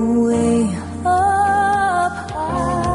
[0.00, 0.64] way
[1.04, 2.90] up high.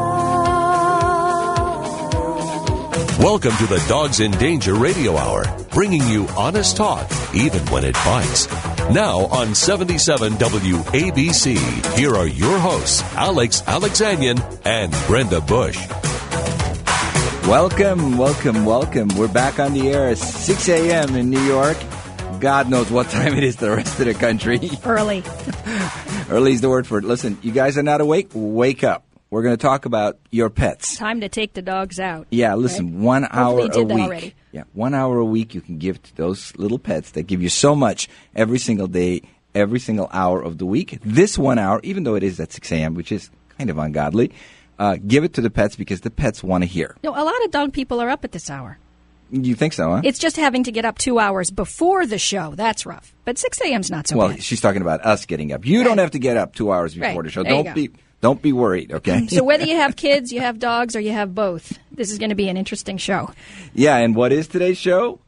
[3.18, 7.94] Welcome to the Dogs in Danger Radio Hour, bringing you honest talk, even when it
[7.94, 8.48] bites.
[8.90, 15.78] Now on 77 WABC, here are your hosts, Alex Alexanian and Brenda Bush.
[17.48, 19.08] Welcome, welcome, welcome.
[19.16, 21.14] We're back on the air at 6 a.m.
[21.14, 21.76] in New York.
[22.40, 24.58] God knows what time it is the rest of the country.
[24.84, 25.22] Early.
[26.28, 27.04] Early least the word for it.
[27.04, 28.30] Listen, you guys are not awake?
[28.34, 29.04] Wake up.
[29.30, 30.96] We're going to talk about your pets.
[30.96, 32.26] Time to take the dogs out.
[32.30, 33.04] Yeah, listen, Right?
[33.04, 34.04] one hour Hopefully a week.
[34.04, 34.34] already.
[34.52, 37.48] Yeah, one hour a week you can give to those little pets that give you
[37.48, 39.22] so much every single day,
[39.54, 40.98] every single hour of the week.
[41.04, 44.32] This one hour, even though it is at 6 a.m., which is kind of ungodly,
[44.78, 46.96] uh, give it to the pets because the pets want to hear.
[47.04, 48.78] No, a lot of dog people are up at this hour.
[49.30, 50.00] You think so, huh?
[50.04, 52.54] It's just having to get up two hours before the show.
[52.54, 53.12] That's rough.
[53.24, 54.34] But 6 a.m.'s not so well, bad.
[54.36, 55.66] Well, she's talking about us getting up.
[55.66, 57.24] You don't have to get up two hours before Right.
[57.24, 57.42] the show.
[57.42, 57.90] There Don't be
[58.22, 59.26] don't be worried, okay?
[59.26, 62.30] So whether you have kids, you have dogs, or you have both, this is going
[62.30, 63.30] to be an interesting show.
[63.74, 65.20] yeah, and what is today's show?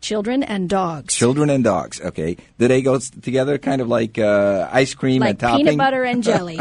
[0.00, 1.14] Children and dogs.
[1.14, 2.00] Children and dogs.
[2.00, 5.64] Okay, do they go together, kind of like uh, ice cream like and topping?
[5.66, 6.58] peanut butter and jelly.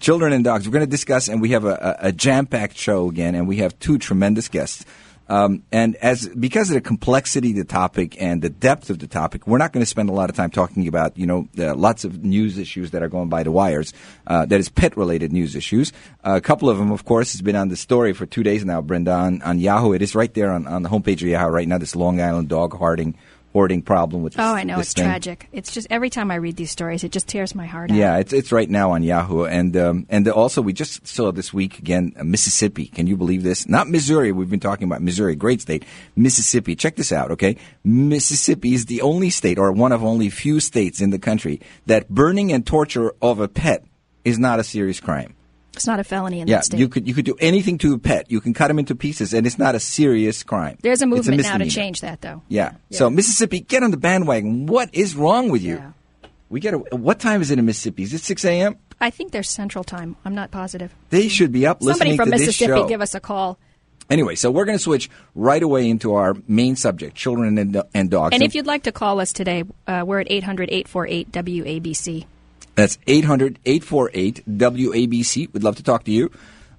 [0.00, 0.66] Children and dogs.
[0.66, 3.78] We're going to discuss, and we have a, a jam-packed show again, and we have
[3.78, 4.84] two tremendous guests.
[5.30, 9.06] Um, and as because of the complexity of the topic and the depth of the
[9.06, 12.04] topic, we're not going to spend a lot of time talking about you know lots
[12.04, 13.92] of news issues that are going by the wires.
[14.26, 15.92] Uh, that is pet-related news issues.
[16.24, 18.64] Uh, a couple of them, of course, has been on the story for two days
[18.64, 18.80] now.
[18.80, 19.92] Brenda on, on Yahoo.
[19.92, 21.78] It is right there on, on the homepage of Yahoo right now.
[21.78, 23.16] This Long Island dog hoarding
[23.52, 24.78] hoarding problem with this, oh, I know.
[24.78, 25.04] It's thing.
[25.04, 25.48] tragic.
[25.52, 27.96] It's just every time I read these stories, it just tears my heart out.
[27.96, 31.52] Yeah, it's it's right now on Yahoo, and um, and also we just saw this
[31.52, 32.86] week again uh, Mississippi.
[32.86, 33.68] Can you believe this?
[33.68, 34.32] Not Missouri.
[34.32, 35.84] We've been talking about Missouri, great state.
[36.16, 36.76] Mississippi.
[36.76, 37.56] Check this out, okay?
[37.84, 42.08] Mississippi is the only state, or one of only few states in the country, that
[42.08, 43.84] burning and torture of a pet
[44.24, 45.34] is not a serious crime.
[45.74, 46.80] It's not a felony in Yeah, that state.
[46.80, 48.30] you could you could do anything to a pet.
[48.30, 50.76] You can cut them into pieces, and it's not a serious crime.
[50.82, 52.42] There's a movement now to change that, though.
[52.48, 52.72] Yeah.
[52.90, 54.66] So Mississippi, get on the bandwagon.
[54.66, 55.76] What is wrong with you?
[55.76, 55.92] Yeah.
[56.48, 56.96] We got to.
[56.96, 58.02] What time is it in Mississippi?
[58.02, 58.76] Is it six a.m.?
[59.00, 60.16] I think there's Central Time.
[60.24, 60.94] I'm not positive.
[61.08, 63.58] They should be up Somebody listening from Mississippi, give us a call.
[64.10, 68.10] Anyway, so we're going to switch right away into our main subject: children and, and
[68.10, 68.34] dogs.
[68.34, 72.26] And if you'd like to call us today, uh, we're at 800 848 WABC.
[72.74, 75.52] That's 800-848-WABC.
[75.52, 76.30] We'd love to talk to you.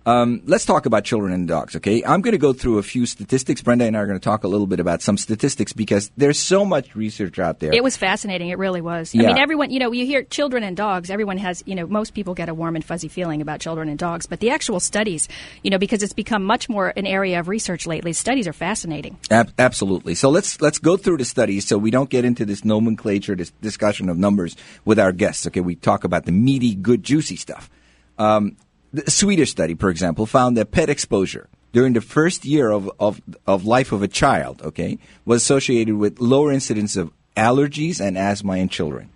[0.05, 2.03] Um, let's talk about children and dogs, okay?
[2.03, 3.61] I'm going to go through a few statistics.
[3.61, 6.39] Brenda and I are going to talk a little bit about some statistics because there's
[6.39, 7.71] so much research out there.
[7.73, 8.49] It was fascinating.
[8.49, 9.13] It really was.
[9.13, 12.13] I mean, everyone, you know, you hear children and dogs, everyone has, you know, most
[12.13, 14.25] people get a warm and fuzzy feeling about children and dogs.
[14.25, 15.29] But the actual studies,
[15.63, 19.17] you know, because it's become much more an area of research lately, studies are fascinating.
[19.29, 20.15] Ab- absolutely.
[20.15, 23.51] So let's let's go through the studies so we don't get into this nomenclature, this
[23.61, 25.45] discussion of numbers with our guests.
[25.47, 27.69] Okay, we talk about the meaty, good, juicy stuff.
[28.17, 28.57] Um,
[28.93, 33.21] the Swedish study, for example, found that pet exposure during the first year of, of,
[33.47, 38.57] of life of a child, okay, was associated with lower incidence of allergies and asthma
[38.57, 39.09] in children.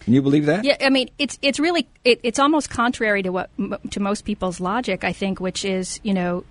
[0.00, 0.64] Can you believe that?
[0.64, 3.50] Yeah, I mean, it's it's really it, it's almost contrary to what
[3.90, 6.44] to most people's logic, I think, which is, you know,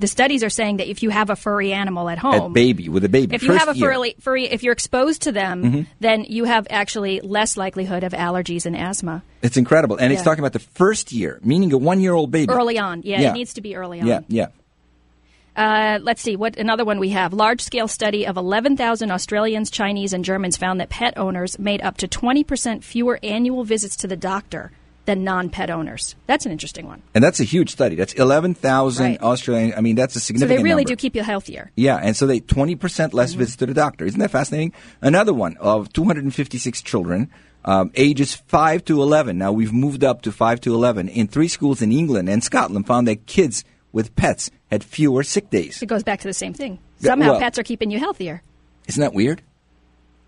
[0.00, 2.88] the studies are saying that if you have a furry animal at At home, baby,
[2.88, 3.34] with a baby.
[3.34, 3.72] if you have a.
[3.72, 3.80] Mm-hmm.
[3.80, 8.66] furry, furry, if you're exposed to them, then you have actually less likelihood of allergies
[8.66, 9.96] and asthma It's incredible.
[9.96, 12.52] And it's talking about the first year, meaning a one year old baby.
[12.52, 13.02] early on.
[13.02, 13.30] Yeah, Yeah.
[13.30, 14.06] it needs to be early on.
[14.06, 14.46] Yeah, yeah.
[15.56, 17.32] Uh, let's see what another one we have.
[17.32, 21.96] Large scale study of 11,000 Australians, Chinese, and Germans found that pet owners made up
[21.98, 24.72] to 20% fewer annual visits to the doctor
[25.06, 26.14] than non pet owners.
[26.26, 27.02] That's an interesting one.
[27.14, 27.94] And that's a huge study.
[27.94, 29.20] That's 11,000 Right.
[29.22, 29.74] Australian.
[29.76, 30.88] I mean, that's a So significant they really number.
[30.88, 31.70] do keep you healthier.
[31.76, 33.38] Yeah, and so they 20% less Mm-hmm.
[33.38, 34.04] visits to the doctor.
[34.04, 34.72] Isn't that fascinating?
[35.02, 37.30] Another one of 256 children,
[37.64, 39.38] um, ages 5 to 11.
[39.38, 42.86] Now we've moved up to 5 to 11 in three schools in England and Scotland
[42.86, 45.80] found that kids with pets had fewer sick days.
[45.82, 46.78] It goes back to the same thing.
[46.98, 48.42] Somehow well- pets are keeping you healthier.
[48.88, 49.40] Isn't that weird?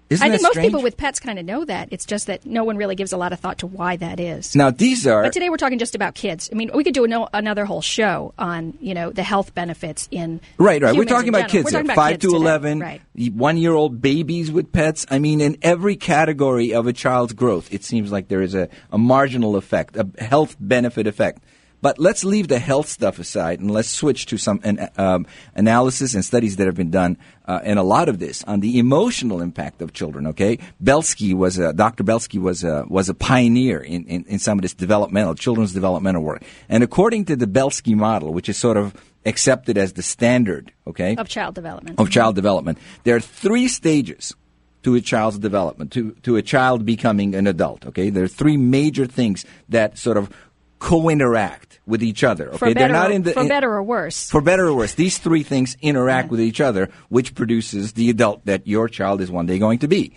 [0.09, 0.69] Isn't I think most strange?
[0.69, 1.89] people with pets kind of know that.
[1.91, 4.55] It's just that no one really gives a lot of thought to why that is.
[4.55, 6.49] Now these are But today we're talking just about kids.
[6.53, 10.09] I mean, we could do ano- another whole show on you know the health benefits
[10.13, 10.97] in Right, right.
[10.97, 11.51] We're talking about general.
[11.51, 12.37] kids We're talking about five kids to today.
[12.41, 13.01] eleven, Right.
[13.33, 15.07] one-year-old babies with pets.
[15.11, 18.69] I mean, in every category of a child's growth, it seems like there is a,
[18.93, 21.43] a marginal effect, a health benefit effect.
[21.87, 25.25] But let's leave the health stuff aside and let's switch to some an, um,
[25.55, 27.17] analysis and studies that have been done,
[27.47, 30.27] uh, and a lot of this on the emotional impact of children.
[30.27, 32.03] Okay, Belsky was a, Dr.
[32.03, 36.25] Belsky was a, was a pioneer in, in, in some of this developmental children's developmental
[36.25, 36.43] work.
[36.69, 38.93] And according to the Belsky model, which is sort of
[39.25, 42.01] accepted as the standard, okay, of child development.
[42.01, 42.79] of child development.
[43.05, 44.35] There are three stages
[44.83, 47.87] to a child's development, to, to a child becoming an adult.
[47.87, 50.35] Okay, there are three major things that sort of
[50.79, 52.49] co-interact with each other.
[52.49, 54.29] Okay, For better, they're not or, in the for in- better or worse.
[54.31, 58.45] for better or worse, these three things interact with each other, which produces the adult
[58.47, 60.13] that your child is one day going to be.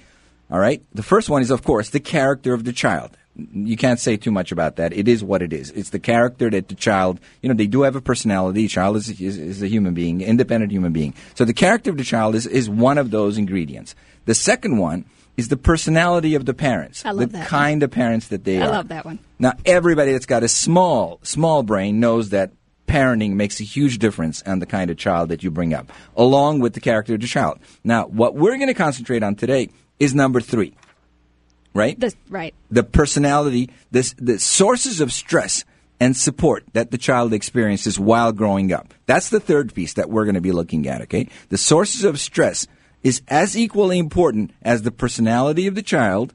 [0.51, 0.83] All right.
[0.93, 3.15] The first one is, of course, the character of the child.
[3.35, 4.91] You can't say too much about that.
[4.93, 5.69] It is what it is.
[5.71, 8.63] It's the character that the child, you know, they do have a personality.
[8.63, 11.13] The child is, is, is a human being, independent human being.
[11.35, 13.95] So the character of the child is, is one of those ingredients.
[14.25, 15.05] The second one
[15.39, 17.03] is the personality of the parents.
[17.05, 18.69] I love the that kind of parents that they I are.
[18.69, 19.19] I love that one.
[19.39, 22.51] Now, everybody that's got a small, small brain knows that
[22.87, 26.59] parenting makes a huge difference on the kind of child that you bring up, along
[26.59, 27.59] with the character of the child.
[27.83, 29.69] Now, what we're going to concentrate on today
[29.99, 30.75] is number three,
[31.73, 31.99] right?
[31.99, 32.53] The, right.
[32.69, 35.63] the personality, this, the sources of stress
[35.99, 38.93] and support that the child experiences while growing up.
[39.05, 41.27] That's the third piece that we're going to be looking at, okay?
[41.49, 42.67] The sources of stress
[43.03, 46.33] is as equally important as the personality of the child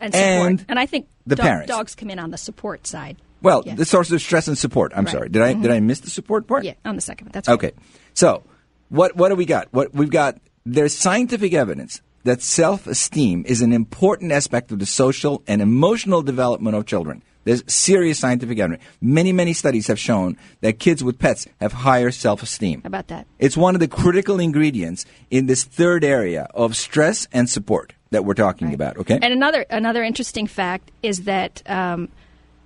[0.00, 0.64] And support.
[0.68, 1.68] And I think the dog- parents.
[1.68, 3.16] dogs come in on the support side.
[3.42, 3.74] Well, Yeah.
[3.74, 4.92] the sources of stress and support.
[4.94, 5.12] I'm Right.
[5.12, 5.28] sorry.
[5.28, 5.72] Did I did mm-hmm.
[5.72, 6.64] I miss the support part?
[6.64, 7.32] Yeah, on the second one.
[7.32, 7.54] That's right.
[7.54, 7.72] Okay.
[8.14, 8.42] So,
[8.88, 9.68] what what do we got?
[9.72, 15.42] What we've got there's scientific evidence that self-esteem is an important aspect of the social
[15.46, 17.22] and emotional development of children.
[17.44, 18.82] There's serious scientific evidence.
[19.00, 22.82] Many, many studies have shown that kids with pets have higher self-esteem.
[22.82, 23.26] How about that?
[23.38, 28.24] It's one of the critical ingredients in this third area of stress and support that
[28.24, 29.18] we're talking about, okay?
[29.22, 32.08] And another another interesting fact is that um,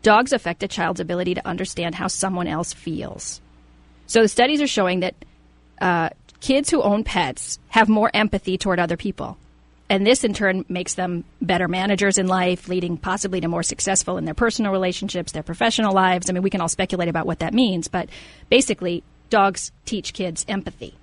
[0.03, 3.41] dogs affect a child's ability to understand how someone else feels.
[4.06, 5.15] So the studies are showing that
[5.81, 6.11] uh,
[6.41, 9.38] kids who own pets have more empathy toward other people.
[9.90, 14.16] And this in turn makes them better managers in life, leading possibly to more successful
[14.16, 16.31] in their personal relationships, their professional lives.
[16.31, 18.08] I mean, we can all speculate about what that means, but
[18.48, 20.94] basically, dogs teach kids empathy.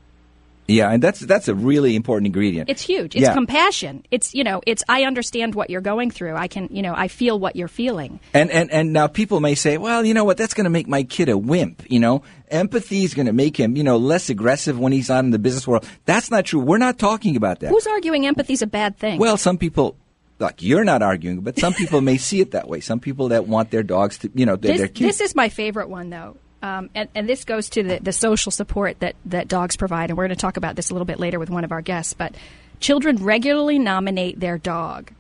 [0.71, 2.69] Yeah, and that's that's a really important ingredient.
[2.69, 3.15] It's huge.
[3.15, 3.33] It's Yeah.
[3.33, 4.03] compassion.
[4.11, 6.35] It's you know, it's I understand what you're going through.
[6.35, 8.19] I can you know, I feel what you're feeling.
[8.33, 10.37] And, and and now people may say, well, you know what?
[10.37, 11.83] That's going to make my kid a wimp.
[11.89, 15.23] You know, empathy is going to make him, you know, less aggressive when he's out
[15.23, 15.85] in the business world.
[16.05, 16.59] That's not true.
[16.59, 17.69] We're not talking about that.
[17.69, 19.19] Who's arguing empathy's a bad thing?
[19.19, 19.97] well, some people,
[20.39, 22.79] like you're not arguing, but some people may see it that way.
[22.79, 25.17] Some people that want their dogs to, you know, their, this, their kids.
[25.17, 26.37] this is my favorite one though.
[26.61, 30.17] Um, and, and this goes to the, the social support that, that dogs provide, and
[30.17, 32.13] we're going to talk about this a little bit later with one of our guests.
[32.13, 32.35] But
[32.79, 35.11] children regularly nominate their dog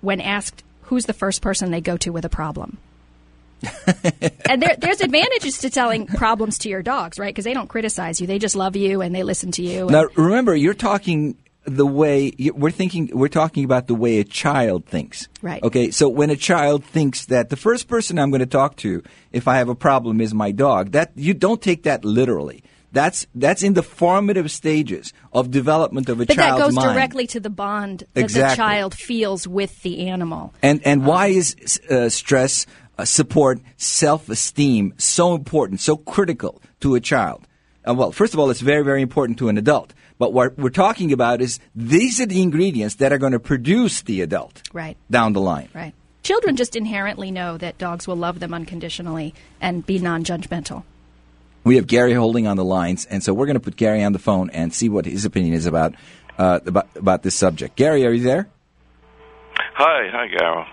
[0.00, 2.78] when asked who's the first person they go to with a problem.
[4.48, 7.34] and there, there's advantages to telling problems to your dogs, right?
[7.34, 9.82] Because they don't criticize you; they just love you and they listen to you.
[9.82, 11.36] and- Now, remember, you're talking
[11.66, 13.10] the way we're thinking.
[13.12, 15.28] We're talking about the way a child thinks.
[15.42, 15.62] Right.
[15.62, 15.90] Okay.
[15.90, 19.02] So when a child thinks that the first person I'm going to talk to
[19.32, 22.62] if I have a problem is my dog, that you don't take that literally.
[22.92, 26.94] That's that's in the formative stages of development of a But that goes mind.
[26.94, 28.52] directly to the bond that Exactly.
[28.52, 30.54] the child feels with the animal.
[30.62, 32.64] And and why is uh, stress,
[32.96, 37.46] uh, support, self esteem so important, so critical to a child?
[37.86, 39.92] Uh, well, first of all, it's very very important to an adult.
[40.18, 44.02] But what we're talking about is these are the ingredients that are going to produce
[44.02, 44.96] the adult Right.
[45.10, 45.68] down the line.
[45.74, 45.92] Right.
[46.22, 50.82] Children just inherently know that dogs will love them unconditionally and be non judgmental.
[51.62, 54.12] We have Gary holding on the lines, and so we're going to put Gary on
[54.12, 55.94] the phone and see what his opinion is about
[56.38, 57.76] uh, about about this subject.
[57.76, 58.48] Gary, are you there?
[59.74, 60.64] Hi, hi, Garo.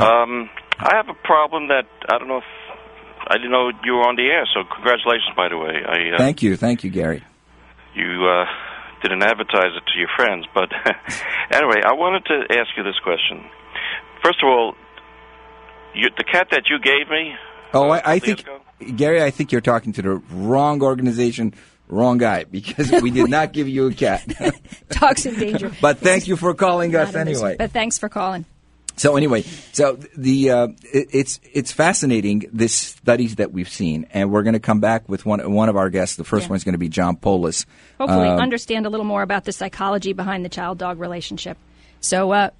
[0.00, 2.44] Um, I have a problem that I don't know if
[3.28, 4.44] I didn't know you were on the air.
[4.52, 5.82] So congratulations, by the way.
[5.86, 7.22] I uh, Thank you, thank you, Gary.
[7.94, 8.44] You uh,
[9.02, 10.70] didn't advertise it to your friends, but
[11.50, 13.44] anyway, I wanted to ask you this question.
[14.22, 14.74] First of all,
[15.94, 17.34] you, the cat that you gave me.
[17.72, 18.60] Oh, uh, a I, I couple think ago?
[18.96, 21.54] Gary, I think you're talking to the wrong organization,
[21.88, 24.26] wrong guy, because we did not give you a cat.
[24.88, 25.72] Dogs in danger.
[25.80, 27.56] but thank you for calling us Not in anyway.
[27.58, 28.44] But thanks for calling.
[28.96, 34.30] So anyway, so the uh, it, it's it's fascinating this studies that we've seen, and
[34.30, 36.16] we're going to come back with one one of our guests.
[36.16, 36.50] The first Yeah.
[36.50, 37.66] one's going to be John Polis.
[37.98, 41.58] Hopefully, Um, understand a little more about the psychology behind the child dog relationship.
[42.00, 42.50] So, uh,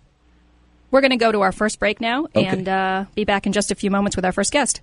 [0.90, 2.46] we're going to go to our first break now Okay.
[2.46, 4.80] and uh, be back in just a few moments with our first guest.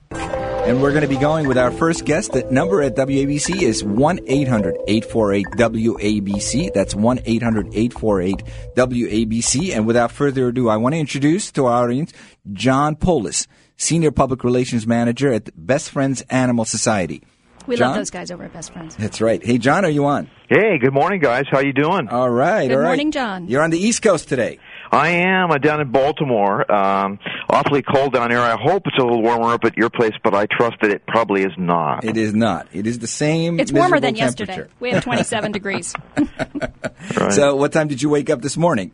[0.63, 2.33] And we're going to be going with our first guest.
[2.33, 6.71] The number at WABC is 1 800 848 WABC.
[6.73, 8.43] That's 1 800 848
[8.75, 9.75] WABC.
[9.75, 12.13] And without further ado, I want to introduce to our audience
[12.53, 17.23] John Polis, Senior Public Relations Manager at Best Friends Animal Society.
[17.67, 17.89] We John?
[17.89, 18.95] love those guys over at Best Friends.
[18.95, 19.43] That's right.
[19.43, 20.29] Hey, John, are you on?
[20.47, 21.45] Hey, good morning, guys.
[21.49, 22.07] How you doing?
[22.07, 22.67] All right.
[22.67, 22.87] Good all right.
[22.87, 23.47] morning, John.
[23.47, 24.59] You're on the East Coast today.
[24.91, 25.51] I am.
[25.51, 26.69] I'm down in Baltimore.
[26.69, 27.17] Um,
[27.49, 28.39] awfully cold down here.
[28.41, 31.05] I hope it's a little warmer up at your place, but I trust that it
[31.07, 32.03] probably is not.
[32.03, 32.67] It is not.
[32.73, 33.59] It is the same.
[33.59, 34.65] It's warmer than yesterday.
[34.81, 35.93] We have 27 degrees.
[36.17, 37.31] Right.
[37.33, 38.91] So, what time did you wake up this morning?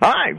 [0.00, 0.32] I,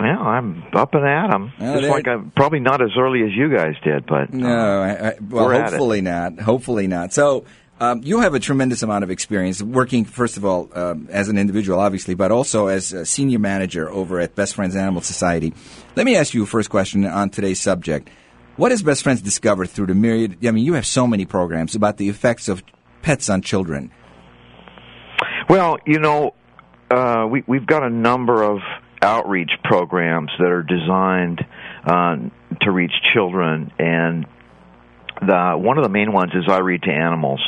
[0.00, 1.52] well, I'm up and at 'em.
[1.58, 4.84] Well, Just like I'm probably not as early as you guys did, but No, uh,
[4.84, 5.70] I, I, well, we're at it.
[5.70, 6.38] hopefully not.
[6.40, 7.12] Hopefully not.
[7.12, 7.44] So.
[7.80, 11.36] Um, you have a tremendous amount of experience working, first of all, um, as an
[11.36, 15.52] individual, obviously, but also as a senior manager over at Best Friends Animal Society.
[15.96, 18.08] Let me ask you a first question on today's subject.
[18.56, 20.46] What has Best Friends discovered through the myriad?
[20.46, 22.62] I mean, you have so many programs about the effects of
[23.02, 23.90] pets on children.
[25.48, 26.34] Well, you know,
[26.92, 28.60] uh, we, we've got a number of
[29.02, 31.44] outreach programs that are designed
[31.84, 32.16] uh,
[32.62, 34.26] to reach children, and
[35.20, 37.40] the one of the main ones is I Read to Animals,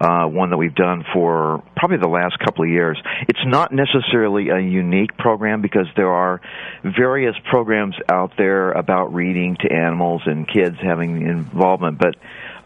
[0.00, 3.00] uh, one that we've done for probably the last couple of years.
[3.28, 6.40] It's not necessarily a unique program because there are
[6.84, 12.14] various programs out there about reading to animals and kids having involvement, but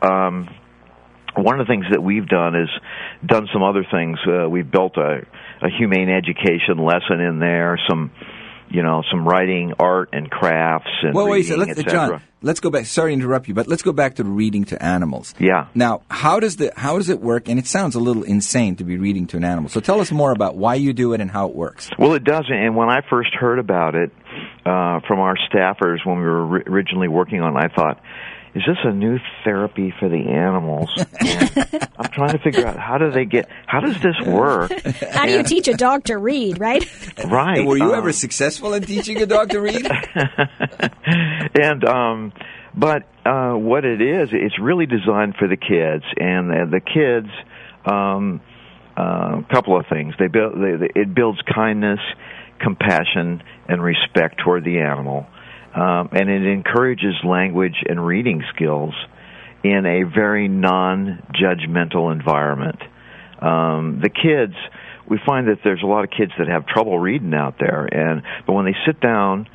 [0.06, 0.48] um,
[1.34, 2.68] one of the things that we've done is
[3.24, 4.18] done some other things.
[4.26, 5.22] Uh, we've built a,
[5.62, 8.10] a humane education lesson in there, some
[8.72, 12.60] you know, some writing, art, and crafts, and Well, wait, so reading, let's, John, let's
[12.60, 12.86] go back.
[12.86, 15.34] Sorry to interrupt you, but let's go back to reading to animals.
[15.38, 15.66] Yeah.
[15.74, 17.48] Now, how does the how does it work?
[17.48, 19.68] And it sounds a little insane to be reading to an animal.
[19.68, 21.90] So tell us more about why you do it and how it works.
[21.98, 22.52] Well, it doesn't.
[22.52, 24.10] And when I first heard about it
[24.64, 28.00] uh, from our staffers when we were ri- originally working on it, I thought,
[28.54, 30.90] is this a new therapy for the animals?
[31.22, 34.72] And I'm trying to figure out how do they get, how does this work?
[35.10, 36.84] How do you teach a dog to read, right?
[37.24, 37.64] Right.
[37.64, 39.86] Were you um, ever successful in teaching a dog to read?
[41.54, 42.32] and um
[42.74, 47.28] but uh what it is it's really designed for the kids and the, the kids
[47.86, 48.40] um
[48.96, 52.00] uh, a couple of things they build they, they, it builds kindness
[52.60, 55.26] compassion and respect toward the animal
[55.74, 58.94] um and it encourages language and reading skills
[59.64, 62.80] in a very non-judgmental environment
[63.40, 64.54] um the kids
[65.08, 68.22] we find that there's a lot of kids that have trouble reading out there and
[68.46, 69.46] but when they sit down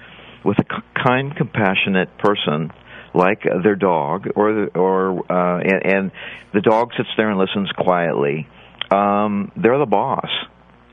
[0.48, 0.66] with a
[1.04, 2.72] kind, compassionate person
[3.14, 6.12] like their dog, or the, or uh, and, and
[6.54, 8.48] the dog sits there and listens quietly.
[8.90, 10.30] Um, they're the boss,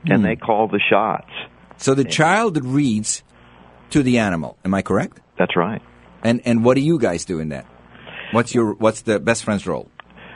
[0.05, 1.31] and they call the shots.
[1.77, 3.23] so the child reads
[3.91, 4.57] to the animal.
[4.65, 5.19] Am I correct?
[5.37, 5.81] That's right.
[6.23, 7.65] And and what do you guys do in that?
[8.31, 9.89] What's your what's the best friend's role?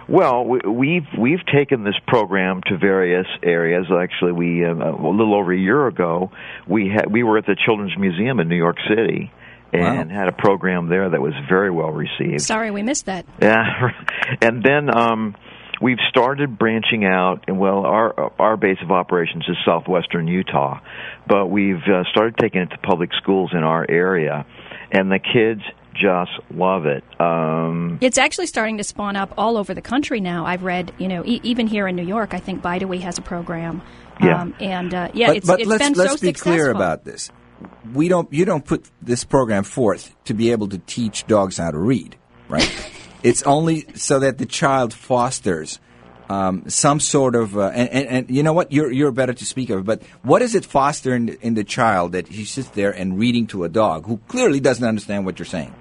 [0.07, 3.85] Well, we, we've we've taken this program to various areas.
[3.91, 6.31] Actually, we uh, a little over a year ago,
[6.67, 9.31] we had we were at the Children's Museum in New York City,
[9.71, 10.15] and Wow.
[10.15, 12.41] had a program there that was very well received.
[12.41, 13.25] Sorry, we missed that.
[13.39, 13.63] Yeah,
[14.41, 15.35] and then um,
[15.81, 17.45] we've started branching out.
[17.47, 20.79] And well, our our base of operations is southwestern Utah,
[21.27, 24.45] but we've uh, started taking it to public schools in our area,
[24.91, 25.61] and the kids
[25.93, 27.03] just love it.
[27.19, 30.45] Um, It's actually starting to spawn up all over the country now.
[30.45, 33.21] I've read, you know, e- even here in New York, I think Bide-A-Wee has a
[33.21, 33.81] program.
[34.23, 34.41] Yeah.
[34.41, 36.51] Um, and uh, yeah, but it's, but it's let's been let's so be successful.
[36.53, 37.31] clear about this.
[37.93, 41.71] We don't you don't put this program forth to be able to teach dogs how
[41.71, 42.17] to read,
[42.47, 42.91] right?
[43.23, 45.79] it's only so that the child fosters
[46.29, 49.45] um, some sort of uh, and, and, and you know what you're you're better to
[49.45, 49.83] speak of.
[49.85, 53.47] But what does it foster in, in the child that he sits there and reading
[53.47, 55.73] to a dog who clearly doesn't understand what you're saying?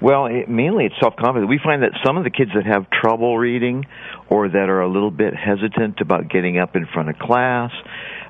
[0.00, 1.48] Well, it, mainly it's self confidence.
[1.48, 3.84] We find that some of the kids that have trouble reading
[4.28, 7.72] or that are a little bit hesitant about getting up in front of class,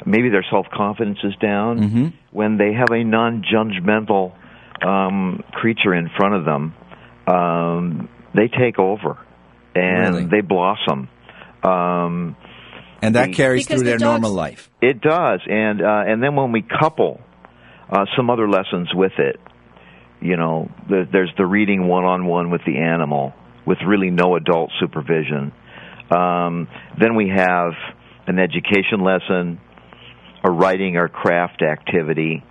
[0.06, 2.06] maybe their self confidence is down, Mm-hmm.
[2.30, 4.32] when they have a non judgmental
[4.82, 6.74] um, creature in front of them,
[7.32, 9.18] um, they take over
[9.74, 10.26] and Really?
[10.26, 11.08] they blossom.
[11.62, 12.36] Um,
[13.04, 14.70] And that The- carries Because through the their normal life.
[14.80, 17.20] it does, and uh, and then when we couple
[17.90, 19.40] uh, some other lessons with it,
[20.20, 23.32] you know, the, there's the reading one on one with the animal
[23.66, 25.52] with really no adult supervision.
[26.10, 27.72] Um, then we have
[28.28, 29.58] an education lesson,
[30.44, 32.42] a writing or craft activity,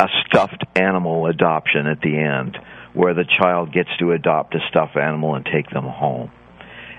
[0.00, 2.56] a stuffed animal adoption at the end,
[2.94, 6.30] where the child gets to adopt a stuffed animal and take them home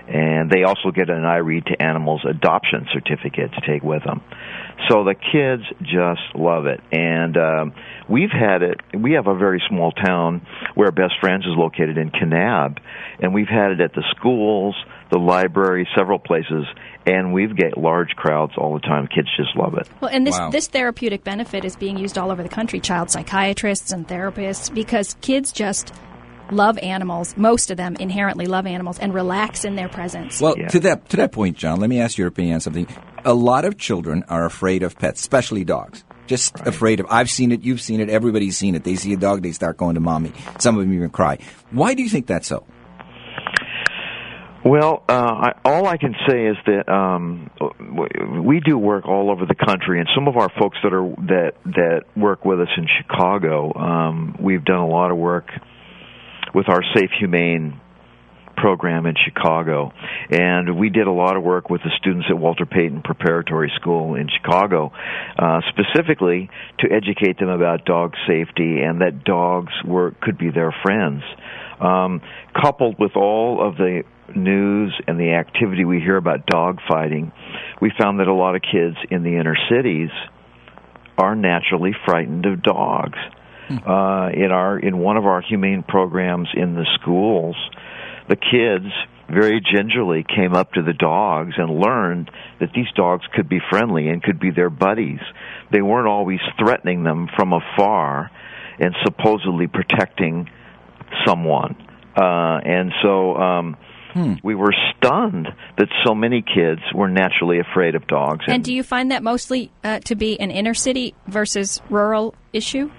[0.08, 4.22] and they also get an I Read to Animals adoption certificate to take with them.
[4.88, 7.74] So the kids just love it, and um,
[8.08, 8.80] we've had it.
[8.94, 12.78] We have a very small town where Best Friends is located in Kanab,
[13.20, 14.76] and we've had it at the schools,
[15.10, 16.66] the library, several places,
[17.06, 19.06] and we've get large crowds all the time.
[19.06, 19.88] Kids just love it.
[20.00, 20.50] Well, and this Wow.
[20.50, 22.80] this therapeutic benefit is being used all over the country.
[22.80, 25.92] Child psychiatrists and therapists, because kids just
[26.50, 27.34] love animals.
[27.36, 30.40] Most of them inherently love animals and relax in their presence.
[30.40, 30.68] Well, Yeah.
[30.68, 32.86] to that to that point, John, let me ask your opinion on something.
[33.24, 36.04] A lot of children are afraid of pets, especially dogs.
[36.28, 37.06] Just afraid of.
[37.08, 37.62] I've seen it.
[37.62, 38.10] You've seen it.
[38.10, 38.82] Everybody's seen it.
[38.82, 40.32] They see a dog, they start going to mommy.
[40.58, 41.38] Some of them even cry.
[41.70, 42.64] Why do you think that's so?
[44.66, 47.52] Well, uh, I, all I can say is that um,
[48.44, 51.52] we do work all over the country, and some of our folks that are that
[51.66, 55.50] that work with us in Chicago, um, we've done a lot of work
[56.52, 57.80] with our Safe Humane
[58.56, 59.92] program in Chicago,
[60.30, 64.16] and we did a lot of work with the students at Walter Payton Preparatory School
[64.16, 64.90] in Chicago,
[65.38, 70.74] uh, specifically to educate them about dog safety and that dogs were could be their
[70.82, 71.22] friends.
[71.78, 72.22] Um,
[72.60, 74.02] coupled with all of the
[74.34, 77.32] news and the activity we hear about dog fighting,
[77.80, 80.10] we found that a lot of kids in the inner cities
[81.18, 83.18] are naturally frightened of dogs.
[83.68, 87.56] Uh, in our in one of our humane programs in the schools,
[88.28, 88.86] the kids
[89.28, 92.30] very gingerly came up to the dogs and learned
[92.60, 95.18] that these dogs could be friendly and could be their buddies.
[95.72, 98.30] They weren't always threatening them from afar
[98.78, 100.48] and supposedly protecting
[101.26, 101.76] someone.
[102.16, 103.76] Uh, and so um,
[104.42, 108.44] we were stunned that so many kids were naturally afraid of dogs.
[108.48, 112.90] And do you find that mostly uh, to be an inner city versus rural issue?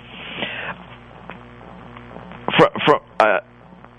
[2.58, 3.40] From, from uh,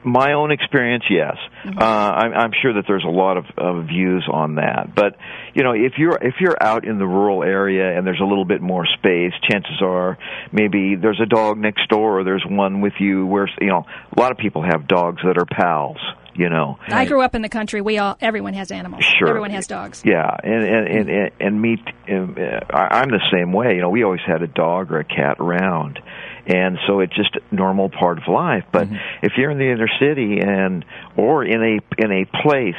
[0.05, 1.37] my own experience, yes.
[1.65, 4.95] Uh, I'm, I'm sure that there's a lot of, of views on that.
[4.95, 5.17] But
[5.55, 8.45] you know, if you're if you're out in the rural area and there's a little
[8.45, 10.19] bit more space, chances are
[10.53, 13.27] maybe there's a dog next door or there's one with you.
[13.27, 13.85] Where you know,
[14.17, 15.99] a lot of people have dogs that are pals.
[16.39, 17.81] You know, I grew up in the country.
[17.81, 19.03] We all, everyone has animals.
[19.19, 19.27] Sure.
[19.27, 20.03] Everyone has dogs.
[20.05, 22.37] Yeah, and and and and, me, um,
[22.71, 23.75] I'm the same way.
[23.75, 25.99] You know, we always had a dog or a cat around,
[26.47, 28.63] and so it's just a normal part of life.
[28.71, 28.87] But
[29.21, 30.85] if you're in the inner city and
[31.17, 32.75] or in a in a place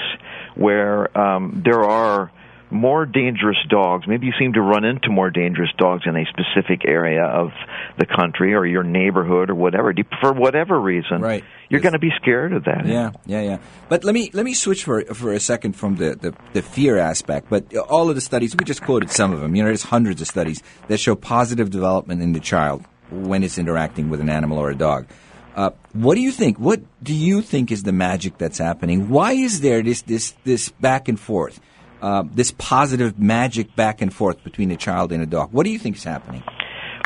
[0.56, 2.32] where um, there are
[2.72, 6.82] more dangerous dogs, maybe you seem to run into more dangerous dogs in a specific
[6.88, 7.50] area of
[7.98, 11.44] the country or your neighborhood or whatever, for whatever reason, Right.
[11.70, 12.86] you're going to be scared of that.
[12.86, 13.58] Yeah, yeah, yeah.
[13.90, 16.98] But let me let me switch for for a second from the, the, the fear
[16.98, 17.50] aspect.
[17.50, 19.56] But all of the studies we just quoted some of them.
[19.56, 23.58] You know, there's hundreds of studies that show positive development in the child when it's
[23.58, 25.08] interacting with an animal or a dog.
[25.56, 26.58] Uh, what do you think?
[26.60, 29.10] What do you think is the magic that's happening?
[29.10, 31.60] Why is there this this this back and forth,
[32.02, 35.52] uh, this positive magic back and forth between a child and a dog?
[35.52, 36.44] What do you think is happening?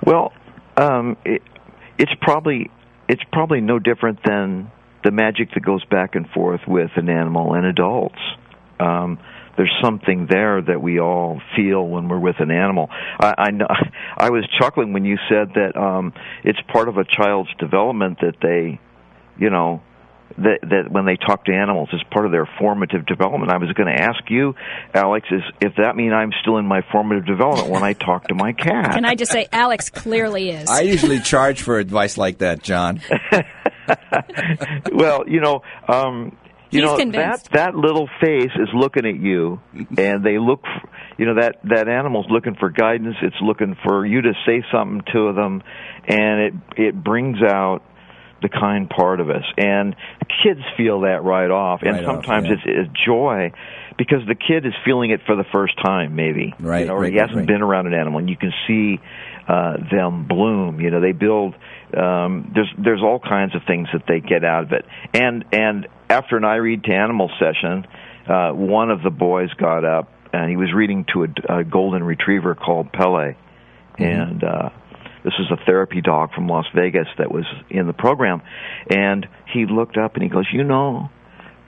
[0.06, 0.34] Well,
[0.78, 1.42] um, it,
[1.98, 2.70] it's probably
[3.08, 4.72] it's probably no different than
[5.04, 8.20] the magic that goes back and forth with an animal and adults.
[8.80, 9.20] Um,
[9.56, 12.90] there's something there that we all feel when we're with an animal.
[12.92, 13.68] I, I, know,
[14.18, 18.36] I was chuckling when you said that um, it's part of a child's development that
[18.42, 18.80] they,
[19.38, 19.82] you know,
[20.38, 23.52] that that when they talk to animals is part of their formative development.
[23.52, 24.56] I was going to ask you,
[24.94, 28.36] Alex, is if that mean I'm still in my formative development when I talk to
[28.36, 28.94] my cat?
[28.94, 30.70] Can I just say, Alex clearly is.
[30.70, 33.02] I usually charge for advice like that, John.
[34.92, 36.36] well, you know, um,
[36.72, 37.52] you He's know convinced.
[37.52, 39.62] that that little face is looking at you,
[39.98, 43.16] and they look, f you know, that that animal's looking for guidance.
[43.22, 45.62] It's looking for you to say something to them,
[46.08, 47.84] and it it brings out
[48.44, 49.96] the kind part of us, and
[50.44, 52.54] kids feel that right off, and Right off, sometimes yeah.
[52.54, 53.52] it's, it's joy.
[53.96, 57.02] Because the kid is feeling it for the first time, maybe, Right, you know, or
[57.02, 57.48] right, he hasn't right.
[57.48, 59.00] been around an animal, and you can see
[59.48, 60.80] uh, them bloom.
[60.82, 61.54] You know, they build.
[61.96, 64.86] Um, there's there's all kinds of things that they get out of it.
[65.14, 67.86] And and after an I read to animal session,
[68.28, 72.04] uh, one of the boys got up and he was reading to a, a golden
[72.04, 73.36] retriever called Pele,
[74.00, 74.70] and uh,
[75.24, 78.42] this is a therapy dog from Las Vegas that was in the program,
[78.90, 81.10] and he looked up and he goes, you know.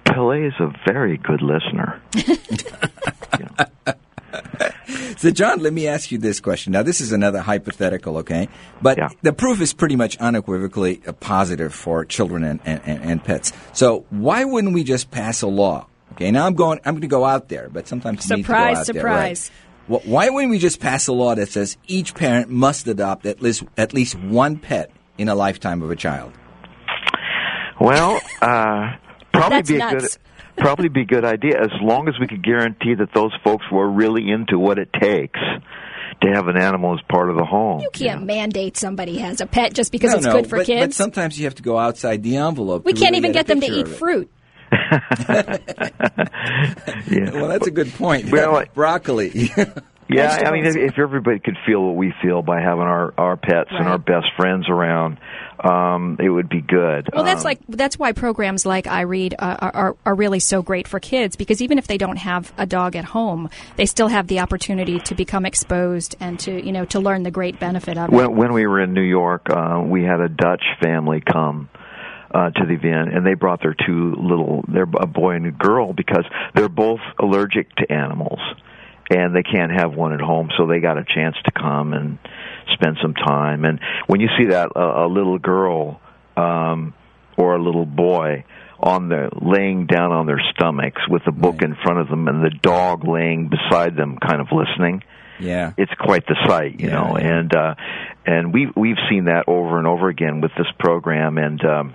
[0.05, 1.99] Pele is a very good listener.
[5.17, 6.73] So, John, let me ask you this question.
[6.73, 8.49] Now, this is another hypothetical, okay?
[8.81, 9.09] But Yeah.
[9.21, 13.53] the proof is pretty much unequivocally positive for children and, and, and, and pets.
[13.73, 15.87] So, why wouldn't we just pass a law?
[16.13, 16.79] Okay, now I'm going.
[16.85, 19.51] I'm going to go out there, but sometimes you need to go Surprise, there, surprise.
[19.51, 19.51] right?
[19.87, 23.41] Wh- Why wouldn't we just pass a law that says each parent must adopt at
[23.41, 26.33] least at least one pet in a lifetime of a child?
[27.79, 28.95] Well, uh,
[29.33, 30.17] probably That's be a nuts.
[30.17, 30.21] good
[30.57, 33.89] probably be a good idea as long as we could guarantee that those folks were
[33.89, 35.39] really into what it takes
[36.21, 37.81] to have an animal as part of the home.
[37.81, 40.65] you can't mandate somebody has a pet just because No, it's no, good for but,
[40.65, 40.81] kids.
[40.85, 42.85] But sometimes you have to go outside the envelope.
[42.85, 43.95] we can't really even get, get them to eat of it.
[43.97, 44.31] fruit.
[47.07, 47.31] Yeah.
[47.33, 48.31] Well, that's a good point.
[48.31, 49.51] Well, I- broccoli.
[50.07, 53.37] Yeah, I mean, if, if everybody could feel what we feel by having our our
[53.37, 55.17] pets and our best friends around,
[55.59, 57.09] um, it would be good.
[57.11, 60.39] Well, that's Um, like that's why programs like I Read uh, are, are are really
[60.39, 63.87] so great for kids because even if they don't have a dog at home, they
[63.87, 67.59] still have the opportunity to become exposed and to you know to learn the great
[67.59, 68.15] benefit of it.
[68.15, 71.67] when when we were in New York, uh, we had a Dutch family come
[72.33, 75.51] uh, to the event, and they brought their two little, their a boy and a
[75.51, 78.39] girl, because they're both allergic to animals,
[79.09, 82.17] and they can't have one at home, so they got a chance to come and
[82.73, 83.63] spend some time.
[83.65, 86.01] And when you see that uh, a little girl
[86.35, 86.93] um,
[87.37, 88.43] or a little boy
[88.79, 91.69] on the laying down on their stomachs with a book Right.
[91.69, 95.01] in front of them and the dog laying beside them, kind of listening
[95.39, 95.71] Yeah.
[95.77, 97.17] it's quite the sight, you Yeah, know.
[97.17, 97.37] yeah.
[97.39, 97.75] And uh,
[98.25, 101.93] and we've we've seen that over and over again with this program, and um,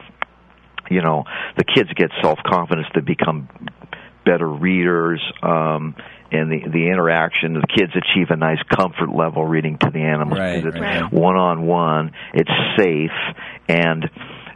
[0.90, 1.24] you know,
[1.56, 3.48] the kids get self confidence to become
[4.24, 5.22] better readers.
[5.42, 5.94] Um,
[6.32, 10.38] and the the interaction, the kids achieve a nice comfort level reading to the animals.
[10.38, 11.12] Right, because it's right.
[11.12, 12.12] one on one.
[12.34, 13.10] It's safe,
[13.68, 14.04] and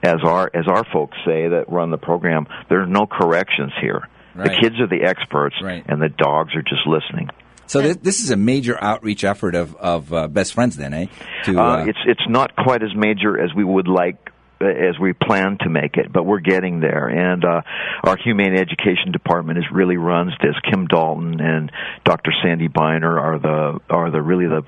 [0.02, 4.08] as our as our folks say that run the program, there's no corrections here.
[4.36, 4.50] Right.
[4.50, 7.30] The kids are the experts, and the dogs are just listening.
[7.66, 11.06] So this, this is a major outreach effort of of uh, best friends, then, eh?
[11.44, 14.32] To Uh, it's it's not quite as major as we would like uh,
[14.64, 17.09] as we plan to make it, but we're getting there.
[17.09, 17.62] And uh,
[18.03, 20.55] our humane education department is really runs this.
[20.70, 21.70] Kim Dalton and
[22.05, 22.33] Dr.
[22.42, 24.62] Sandy Biner are the are the really the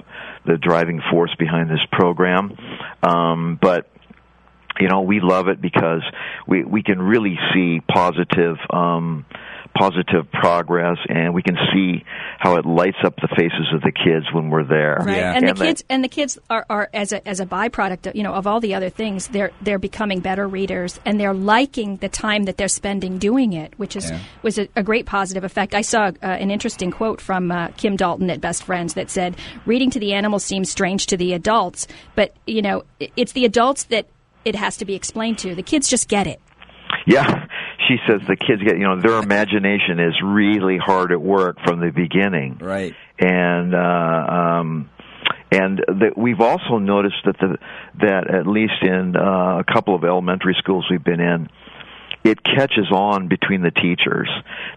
[0.46, 2.56] the driving force behind this program.
[3.02, 3.88] Um, but
[4.80, 6.02] you know we love it because
[6.46, 9.24] we we can really see positive um
[9.78, 12.04] positive progress and we can see
[12.38, 15.32] how it lights up the faces of the kids when we're there Right, Yeah.
[15.34, 18.06] and the And they- kids and the kids are, are as a as a byproduct,
[18.06, 19.28] of, you know, of all the other things.
[19.28, 23.74] They're they're becoming better readers, and they're liking the time that they're spending doing it,
[23.76, 24.18] which is Yeah.
[24.42, 25.74] was a, a great positive effect.
[25.74, 29.36] I saw uh, an interesting quote from uh, Kim Dalton at Best Friends that said,
[29.66, 33.44] "Reading to the animals seems strange to the adults, but you know, i- it's the
[33.44, 34.06] adults that
[34.44, 35.54] it has to be explained to.
[35.54, 36.40] The kids just get it."
[37.06, 37.46] Yeah,
[37.88, 41.80] she says the kids get, you know, their imagination is really hard at work from
[41.80, 42.58] the beginning.
[42.60, 42.94] right.
[43.18, 44.90] And, uh, um,
[45.50, 47.56] and that we've also noticed that the,
[48.00, 51.48] that at least in uh, a couple of elementary schools we've been in,
[52.24, 54.28] it catches on between the teachers.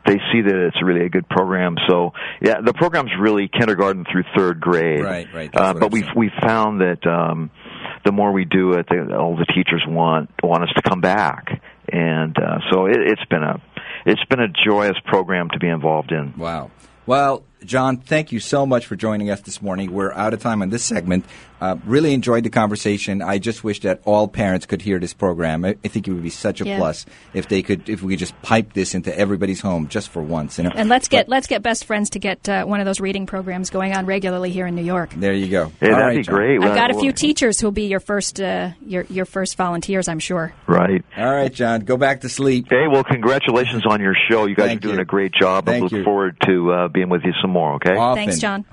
[0.05, 1.75] They see that it's really a good program.
[1.87, 5.03] So yeah, the program's really kindergarten through third grade.
[5.03, 5.49] Right, right.
[5.53, 7.49] Uh, but we've we've found that um,
[8.05, 11.61] the more we do it, the, all the teachers want want us to come back,
[11.91, 13.61] and uh, so it, it's been a
[14.05, 16.33] it's been a joyous program to be involved in.
[16.37, 16.71] Wow.
[17.05, 19.91] Well, John, thank you so much for joining us this morning.
[19.91, 21.25] We're out of time on this segment.
[21.61, 23.21] Uh, really enjoyed the conversation.
[23.21, 25.65] I just wish that all parents could hear this program.
[25.65, 26.77] I, I think it would be such a Yeah.
[26.77, 30.21] plus if they could, if we could just pipe this into everybody's home just for
[30.21, 30.57] once.
[30.57, 30.71] You know.
[30.75, 33.69] And let's get let's get best friends to get uh, one of those reading programs
[33.69, 35.11] going on regularly here in New York.
[35.15, 35.71] There you go.
[35.81, 36.35] Yeah, All that'd right, be John.
[36.35, 36.63] great.
[36.63, 40.19] I've got a few teachers who'll be your first uh, your your first volunteers, I'm
[40.19, 40.53] sure.
[40.67, 41.03] Right.
[41.17, 41.81] All right, John.
[41.81, 42.67] Go back to sleep.
[42.69, 44.45] Hey, well, congratulations on your show.
[44.45, 45.01] You guys Thank are doing you.
[45.01, 45.65] a great job.
[45.65, 46.03] Thank I Thank look you.
[46.05, 47.75] forward to uh, being with you some more.
[47.75, 47.95] Okay.
[47.95, 48.15] Often.
[48.25, 48.65] Thanks, John.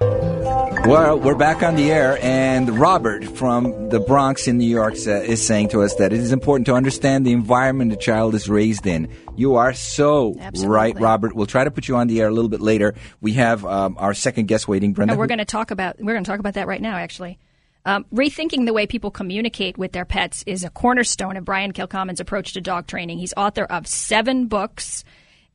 [0.86, 5.10] Well, we're back on the air, and Robert from the Bronx in New York sa-
[5.10, 8.48] is saying to us that it is important to understand the environment a child is
[8.48, 9.08] raised in.
[9.34, 10.74] You are so Absolutely.
[10.74, 11.34] right, Robert.
[11.34, 12.94] We'll try to put you on the air a little bit later.
[13.20, 15.12] We have um, our second guest waiting, Brenda.
[15.12, 16.96] And we're going to talk about we're going to talk about that right now.
[16.96, 17.38] Actually,
[17.86, 22.20] um, rethinking the way people communicate with their pets is a cornerstone of Brian Kilcommon's
[22.20, 23.18] approach to dog training.
[23.18, 25.02] He's author of seven books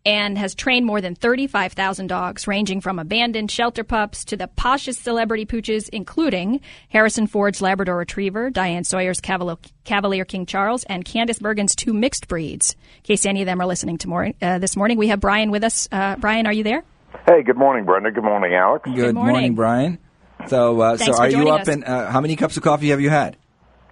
[0.05, 5.03] and has trained more than 35,000 dogs, ranging from abandoned shelter pups to the poshest
[5.03, 11.39] celebrity pooches, including Harrison Ford's Labrador Retriever, Diane Sawyer's Cavalier, Cavalier King Charles, and Candice
[11.39, 12.75] Bergen's two mixed breeds.
[12.97, 15.51] In case any of them are listening to more, uh, this morning, we have Brian
[15.51, 15.87] with us.
[15.91, 16.83] Uh, Brian, are you there?
[17.27, 18.11] Hey, good morning, Brenda.
[18.11, 18.89] Good morning, Alex.
[18.93, 19.55] Good morning.
[19.55, 19.99] Brian.
[20.47, 21.67] So, uh, so are you up us.
[21.67, 21.83] in?
[21.83, 23.37] Uh, how many cups of coffee have you had?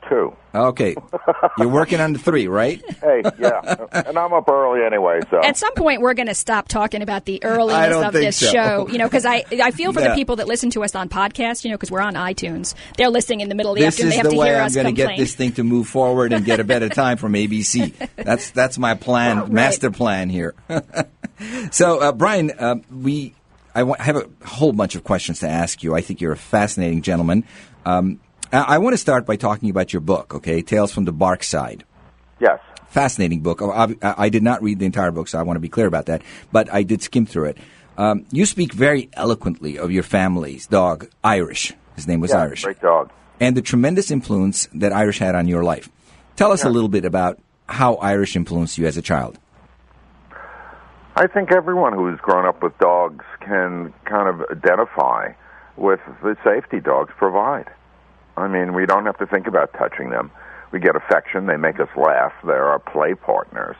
[0.07, 0.33] Two.
[0.55, 0.95] Okay,
[1.57, 2.81] you're working on the three, right?
[3.01, 6.67] Hey, yeah, and I'm up early anyway, so At some point, we're going to stop
[6.67, 8.51] talking about the I earliness of this so.
[8.51, 10.09] show, you know, because I I feel for Yeah.
[10.09, 12.73] the people that listen to us on podcast, you know, because we're on iTunes.
[12.97, 14.09] They're listening in the middle of the This afternoon.
[14.09, 15.17] They have the to way hear I'm us going to complain.
[15.17, 17.93] get this thing to move forward and get a better time from ABC.
[18.15, 20.55] That's that's my plan, master plan here.
[21.71, 23.33] so, uh, Brian, uh, we
[23.75, 25.93] I have a whole bunch of questions to ask you.
[25.95, 27.43] I think you're a fascinating gentleman.
[27.85, 28.19] Um,
[28.51, 31.43] I, I want to start by talking about your book, okay, Tales from the Bark
[31.43, 31.83] Side.
[32.39, 32.59] yes.
[32.89, 33.61] Fascinating book.
[33.61, 33.69] Oh,
[34.01, 36.23] I, did not read the entire book, so I want to be clear about that.
[36.51, 37.57] But I did skim through it.
[37.99, 41.71] Um, you speak very eloquently of your family's dog, Irish.
[41.95, 43.11] His name was Yeah, Irish great dog.
[43.39, 45.87] and the tremendous influence that Irish had on your life.
[46.35, 49.37] Tell us a little bit about how Irish influenced you as a child.
[51.15, 55.33] I think everyone who's grown up with dogs can kind of identify
[55.77, 57.69] with the safety dogs provide.
[58.39, 60.31] I mean, we don't have to think about touching them.
[60.71, 61.47] We get affection.
[61.47, 62.31] They make us laugh.
[62.45, 63.75] They're our play partners.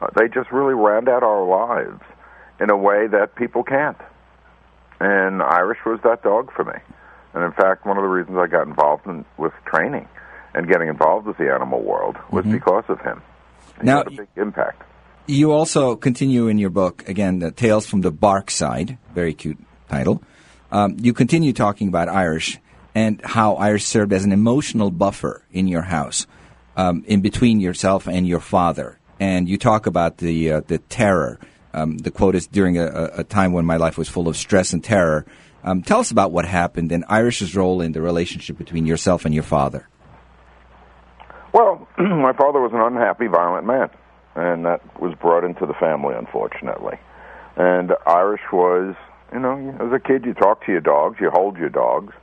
[0.00, 2.02] Uh, they just really round out our lives
[2.60, 3.96] in a way that people can't.
[5.00, 6.78] And Irish was that dog for me.
[7.34, 10.08] And in fact, one of the reasons I got involved in, with training
[10.54, 13.22] and getting involved with the animal world was because of him.
[13.80, 14.82] He Now- had a big impact.
[15.26, 19.58] You also continue in your book, again, the Tales from the Bark Side, very cute
[19.88, 20.22] title.
[20.70, 22.60] Um, you continue talking about Irish
[22.96, 26.26] and how Irish served as an emotional buffer in your house,
[26.78, 28.98] um, in between yourself and your father.
[29.20, 31.38] And you talk about the, uh, the terror.
[31.74, 34.72] Um, the quote is during a, a- time when my life was full of stress
[34.72, 35.26] and terror.
[35.62, 39.34] Um, tell us about what happened and Irish's role in the relationship between yourself and
[39.34, 39.86] your father.
[41.52, 43.90] Well, my father was an unhappy, violent man,
[44.36, 46.96] and that was brought into the family, unfortunately.
[47.56, 48.94] And Irish was,
[49.34, 52.14] you know, as a kid, you talk to your dogs, you hold your dogs,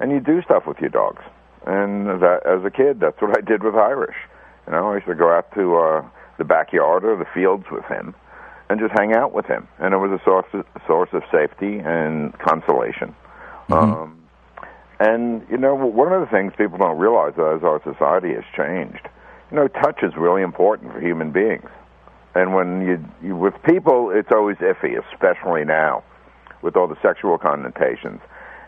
[0.00, 1.22] and you do stuff with your dogs.
[1.66, 4.16] And that, as a kid, that's what I did with Irish.
[4.66, 6.08] You know, I used to go out to uh,
[6.38, 8.14] the backyard or the fields with him,
[8.70, 9.68] and just hang out with him.
[9.78, 13.14] And it was a source of, source of safety and consolation.
[13.70, 14.22] Um,
[15.00, 19.08] and you know, one of the things people don't realize as our society has changed,
[19.50, 21.68] you know, touch is really important for human beings.
[22.34, 26.04] And when you, you with people, it's always iffy, especially now,
[26.62, 28.20] with all the sexual connotations.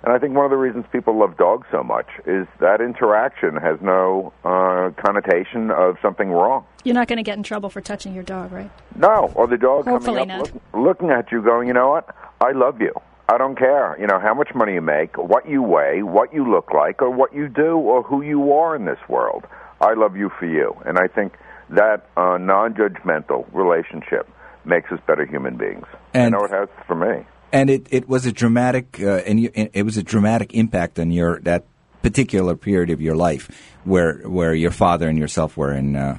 [0.03, 3.57] And I think one of the reasons people love dogs so much is that interaction
[3.57, 6.65] has no uh, connotation of something wrong.
[6.85, 8.71] You're not going to get in trouble for touching your dog, right?
[8.97, 12.15] No, or the dog Hopefully coming up look, looking at you, going, you know what?
[12.41, 12.93] I love you.
[13.29, 16.51] I don't care, you know, how much money you make, what you weigh, what you
[16.51, 19.45] look like, or what you do, or who you are in this world.
[19.81, 21.35] I love you for you, and I think
[21.69, 24.29] that uh, non-judgmental relationship
[24.65, 25.87] makes us better human beings.
[26.15, 27.25] And- I know it has for me.
[27.53, 31.11] And it, it was a dramatic uh, and you, it was a dramatic impact on
[31.11, 31.65] your that
[32.03, 33.51] particular period of your life
[33.85, 36.17] where where your father and yourself were in uh,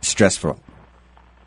[0.00, 0.60] stressful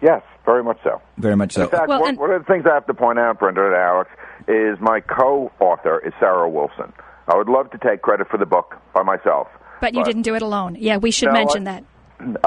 [0.02, 1.02] Yes, very much so.
[1.18, 2.94] very much so In fact, Well, one, and- one of the things I have to
[2.94, 4.12] point out, Brenda and Alex,
[4.48, 6.94] is my co-author is Sarah Wilson.
[7.28, 9.48] I would love to take credit for the book by myself.
[9.82, 10.78] But you didn't do it alone.
[10.80, 11.84] Yeah, we should No, mention I- that.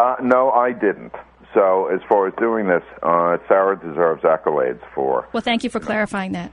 [0.00, 1.12] Uh, no, I didn't.
[1.52, 5.26] So as far as doing this, uh, Sarah deserves accolades for.
[5.32, 6.52] Well, thank you for clarifying that.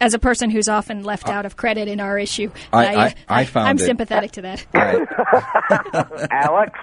[0.00, 3.44] As a person who's often left out of credit in our issue, I- I- I
[3.44, 4.66] found I'm it- sympathetic to that.
[4.72, 5.06] Right.
[6.30, 6.78] Alex,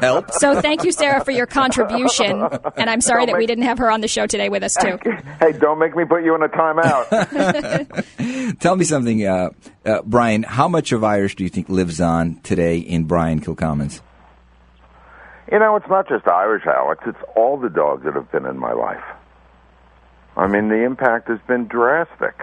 [0.00, 2.46] help So thank you, Sarah, for your contribution.
[2.76, 4.98] And I'm sorry that we didn't have her on the show today with us, too.
[5.40, 7.08] hey, don't make me put you in a timeout.
[8.60, 9.50] tell me something uh,
[9.84, 14.00] uh, Brian how much of Irish do you think lives on today in Brian Kilcommons
[15.50, 17.02] you know, it's not just Irish, Alex.
[17.06, 19.02] It's all the dogs that have been in my life.
[20.38, 22.34] I mean, the impact has been drastic.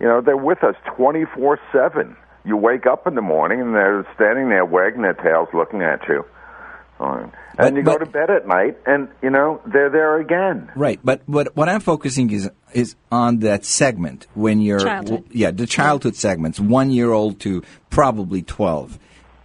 [0.00, 2.16] You know, they're with us 24 7.
[2.44, 6.00] You wake up in the morning and they're standing there wagging their tails looking at
[6.08, 6.24] you.
[7.00, 10.18] Uh, But- And you go but- to bed at night and, you know, they're there
[10.18, 10.70] again.
[10.76, 15.24] Right, but but what I'm focusing is is on that segment when you're Childhood.
[15.30, 18.98] yeah the childhood segments one year old to probably twelve.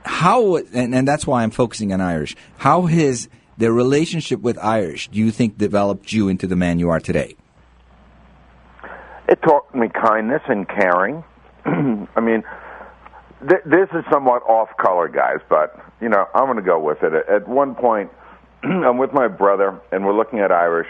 [0.03, 2.35] How and, and that's why I'm focusing on Irish.
[2.57, 6.89] How has the relationship with Irish do you think developed you into the man you
[6.89, 7.35] are today?
[9.31, 11.23] It taught me kindness and caring.
[11.65, 12.43] I mean,
[13.47, 17.01] th- this is somewhat off color, guys, but you know, I'm going to go with
[17.01, 17.13] it.
[17.29, 18.11] At one point,
[18.63, 20.89] I'm with my brother, and we're looking at Irish,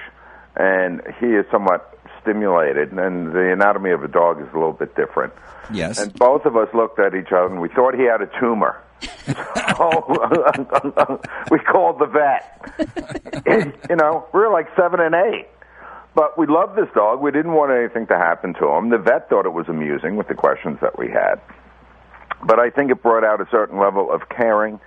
[0.56, 4.96] and he is somewhat stimulated, and the anatomy of a dog is a little bit
[4.96, 5.34] different.
[5.72, 6.00] Yes.
[6.00, 8.82] And both of us looked at each other, and we thought he had a tumor.
[9.02, 9.12] so
[11.52, 13.86] we called the vet.
[13.90, 15.48] you know, we were like seven and eight.
[16.14, 17.22] But we loved this dog.
[17.22, 18.90] We didn't want anything to happen to him.
[18.90, 21.36] The vet thought it was amusing with the questions that we had.
[22.44, 24.80] But I think it brought out a certain level of caring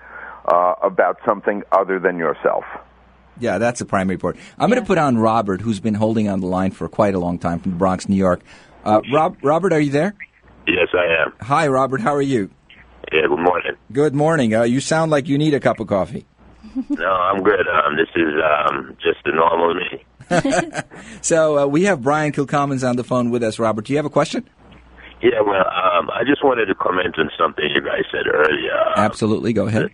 [0.46, 2.64] uh, about something other than yourself.
[3.40, 4.36] Yeah, that's the primary part.
[4.58, 7.18] I'm going to put on Robert, who's been holding on the line for quite a
[7.18, 8.40] long time from the Bronx, New York.
[8.84, 10.14] Uh, Rob, Robert, are you there?
[10.66, 11.32] Yes, I am.
[11.40, 12.00] Hi, Robert.
[12.00, 12.50] How are you?
[13.12, 13.72] Yeah, good morning.
[13.92, 14.54] Good morning.
[14.54, 16.26] Uh, you sound like you need a cup of coffee.
[16.90, 17.66] No, I'm good.
[17.68, 20.04] Um, this is um, just the normal me.
[21.20, 23.58] So uh, we have Brian Kilcommons on the phone with us.
[23.58, 24.48] Robert, do you have a question?
[25.22, 28.76] Yeah, well, um, I just wanted to comment on something you guys said earlier.
[28.96, 29.54] Absolutely.
[29.54, 29.90] Go ahead.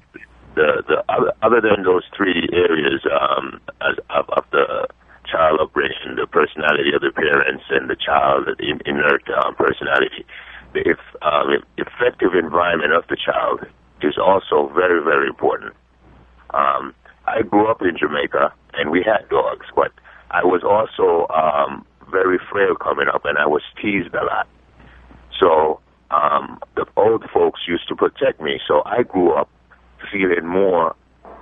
[0.56, 4.88] The the other, other than those three areas um, as, of, of the
[5.30, 10.26] child upbringing, the personality of the parents, and the child, the in- inert um, personality,
[10.72, 13.60] the if, um, effective environment of the child
[14.02, 15.74] is also very very important.
[16.50, 16.92] Um,
[17.26, 19.92] I grew up in Jamaica, and we had dogs, but
[20.30, 24.46] I was also um, very frail coming up, and I was teased a lot.
[25.38, 28.60] So um, the old folks used to protect me.
[28.66, 29.48] So I grew up
[30.10, 30.94] feeling more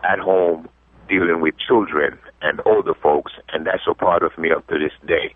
[0.05, 0.69] at home
[1.09, 4.93] dealing with children and older folks, and that's a part of me up to this
[5.07, 5.35] day.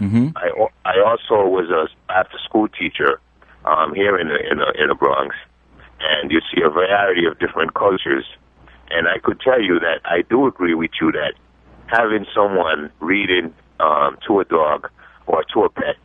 [0.00, 0.28] Mm-hmm.
[0.36, 0.50] I
[0.84, 3.20] I also was a after school teacher
[3.64, 5.36] um, here in the in the in the Bronx,
[6.00, 8.24] and you see a variety of different cultures,
[8.90, 11.34] and I could tell you that I do agree with you that
[11.92, 14.88] having someone reading um, to a dog
[15.26, 15.96] or to a pet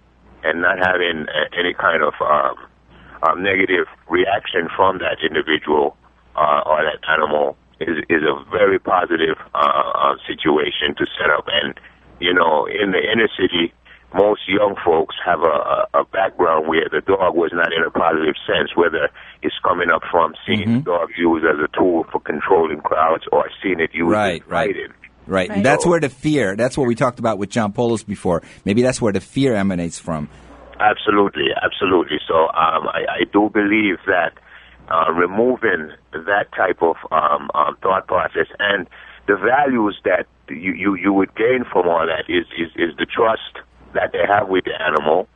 [0.43, 1.25] and not having
[1.57, 2.55] any kind of um,
[3.23, 5.97] um, negative reaction from that individual
[6.35, 11.47] uh, or that animal is is a very positive uh, uh, situation to set up.
[11.47, 11.73] And
[12.19, 13.73] you know, in the inner city,
[14.13, 18.35] most young folks have a, a, background where the dog was not in a positive
[18.47, 19.09] sense, whether
[19.41, 20.77] it's coming up from seeing Mm-hmm.
[20.77, 24.49] the dog used as a tool for controlling crowds or seeing it used Right, as
[24.49, 24.75] right.
[25.27, 25.49] Fighting.
[25.49, 25.57] Right.
[25.57, 28.41] And that's where the fear, that's what we talked about with John Polos before.
[28.65, 30.29] Maybe that's where the fear emanates from.
[30.79, 32.17] Absolutely, absolutely.
[32.27, 34.33] So um, I, I do believe that
[34.89, 38.87] uh, removing that type of um, um, thought process and
[39.27, 43.05] the values that you, you, you would gain from all that is, is, is the
[43.05, 45.27] trust that they have with the animal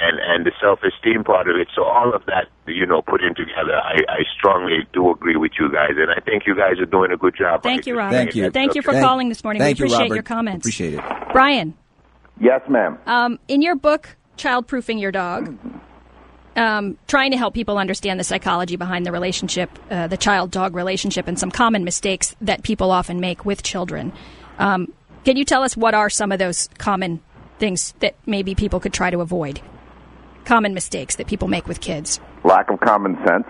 [0.00, 1.68] and, and the self-esteem part of it.
[1.74, 5.52] So all of that, you know, put in together, I, I strongly do agree with
[5.58, 5.92] you guys.
[5.96, 7.62] And I think you guys are doing a good job.
[7.62, 8.14] Thank you, Robert.
[8.14, 8.50] Thank you.
[8.50, 9.60] Thank you for Thank- calling this morning.
[9.60, 10.14] Thank we appreciate you, Robert.
[10.14, 10.64] your comments.
[10.64, 11.00] Appreciate it.
[11.32, 11.74] Brian,
[12.40, 12.98] Yes, ma'am.
[13.06, 15.56] um, in your book, Childproofing Your Dog,
[16.56, 20.74] um, trying to help people understand the psychology behind the relationship, uh, the child dog
[20.74, 24.12] relationship, and some common mistakes that people often make with children.
[24.58, 24.92] Um,
[25.24, 27.20] can you tell us what are some of those common
[27.58, 29.60] things that maybe people could try to avoid?
[30.46, 32.20] Common mistakes that people make with kids.
[32.44, 33.46] Lack of common sense.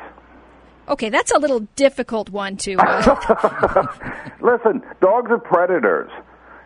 [0.89, 2.77] Okay, that's a little difficult one to.
[2.79, 3.87] Uh,
[4.41, 6.11] Listen, dogs are predators.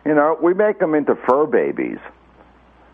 [0.05, 1.97] You know, we make them into fur babies.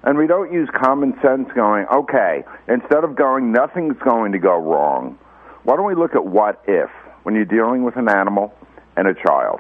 [0.04, 4.58] And we don't use common sense going, okay, instead of going, nothing's going to go
[4.58, 5.18] wrong,
[5.64, 6.90] why don't we look at what if
[7.22, 8.54] when you're dealing with an animal
[8.96, 9.60] and a child?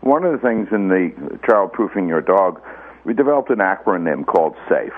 [0.00, 2.60] One of the things in the child proofing your dog,
[3.04, 4.92] we developed an acronym called SAFE.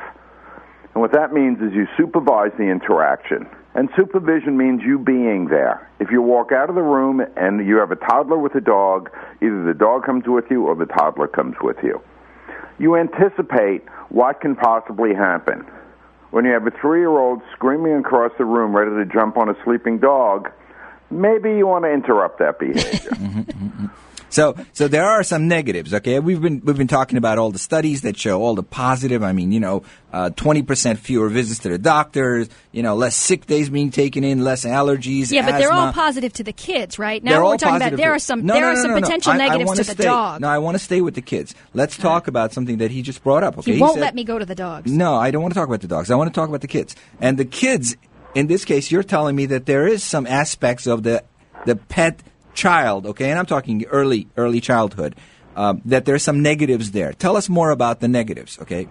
[0.94, 3.46] And what that means is you supervise the interaction.
[3.74, 5.88] And supervision means you being there.
[6.00, 9.10] If you walk out of the room and you have a toddler with a dog,
[9.40, 12.02] either the dog comes with you or the toddler comes with you.
[12.80, 15.64] You anticipate what can possibly happen.
[16.30, 19.48] When you have a three year old screaming across the room ready to jump on
[19.48, 20.50] a sleeping dog,
[21.10, 23.10] maybe you want to interrupt that behavior.
[23.20, 23.86] Mm-hmm, mm-hmm, mm-hmm.
[24.30, 25.92] So, so there are some negatives.
[25.92, 29.22] Okay, we've been we've been talking about all the studies that show all the positive.
[29.22, 32.48] I mean, you know, uh, twenty percent fewer visits to the doctors.
[32.72, 35.32] You know, less sick days being taken in, less allergies.
[35.32, 37.22] yeah, but they're all positive to the kids, right?
[37.22, 39.00] Now we're talking about there are some No, there no, are some no, no.
[39.02, 40.40] potential I- I negatives wanna to the stay- dog.
[40.40, 41.54] No, I want to stay with the kids.
[41.74, 43.58] Let's talk about something that he just brought up.
[43.58, 44.90] Okay, he won't said- let me go to the dogs.
[44.90, 46.10] No, I don't want to talk about the dogs.
[46.10, 46.94] I want to talk about the kids.
[47.20, 47.96] And the kids,
[48.36, 51.24] in this case, you're telling me that there is some aspects of the
[51.66, 52.20] the pet
[52.60, 55.16] child, okay, and I'm talking early early childhood,
[55.56, 57.12] um, that there's some negatives there.
[57.12, 58.88] Tell us more about the negatives, okay?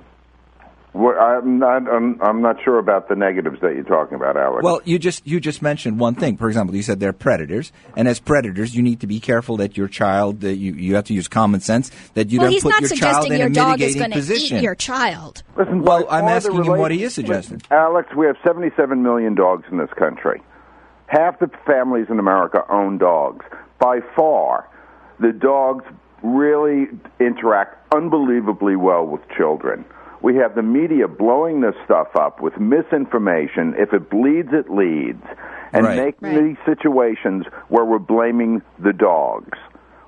[0.91, 1.87] Well, I'm not.
[1.87, 4.63] I'm, I'm not sure about the negatives that you're talking about, Alex.
[4.63, 6.35] Well, you just you just mentioned one thing.
[6.35, 9.77] For example, you said they're predators, and as predators, you need to be careful that
[9.77, 12.81] your child that you you have to use common sense that you well, don't put
[12.81, 14.57] your child in your a dog is mitigating position.
[14.57, 15.43] eat your child.
[15.55, 17.61] Listen, well, I'm asking the him what he is suggesting.
[17.69, 20.41] Alex, we have 77 million dogs in this country.
[21.09, 23.43] Half the families in America own dogs.
[23.79, 24.69] By far,
[25.19, 25.83] the dogs
[26.21, 26.87] really
[27.19, 29.85] interact unbelievably well with children.
[30.21, 33.73] We have the media blowing this stuff up with misinformation.
[33.77, 35.23] If it bleeds, it leads.
[35.73, 35.97] And Right.
[35.97, 36.43] making Right.
[36.43, 39.57] these situations where we're blaming the dogs.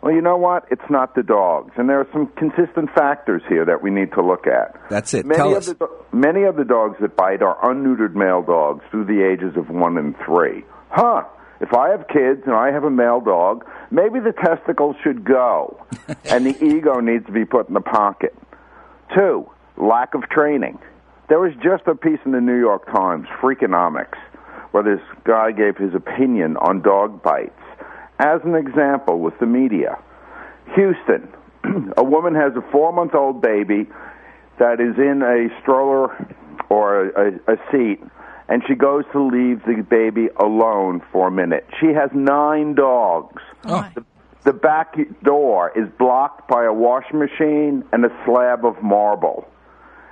[0.02, 0.66] Well, you know what?
[0.70, 1.72] It's not the dogs.
[1.78, 4.76] And there are some consistent factors here that we need to look at.
[4.90, 5.26] That's it.
[5.26, 5.74] Many Tell of us.
[5.74, 9.70] The, many of the dogs that bite are unneutered male dogs through the ages of
[9.70, 10.64] one and three.
[10.92, 11.24] Huh.
[11.62, 15.86] If I have kids and I have a male dog, maybe the testicles should go
[16.26, 18.36] and the ego needs to be put in the pocket.
[19.16, 20.80] Two, lack of training.
[21.30, 24.18] There was just a piece in the New York Times, Freakonomics,
[24.72, 27.54] where this guy gave his opinion on dog bites.
[28.20, 29.98] As an example, with the media,
[30.76, 31.30] Houston,
[31.98, 33.88] a woman has a four month old baby
[34.60, 36.10] that is in a stroller
[36.70, 38.02] or a, a, a seat,
[38.52, 41.66] and she goes to leave the baby alone for a minute.
[41.80, 43.42] She has nine dogs.
[43.64, 43.90] Oh.
[43.96, 44.04] The,
[44.44, 49.48] the back door is blocked by a washing machine and a slab of marble.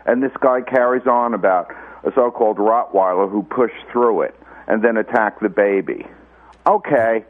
[0.06, 1.70] And this guy carries on about
[2.06, 4.36] a so called Rottweiler who pushed through it
[4.70, 6.08] and then attacked the baby.
[6.66, 7.26] Okay.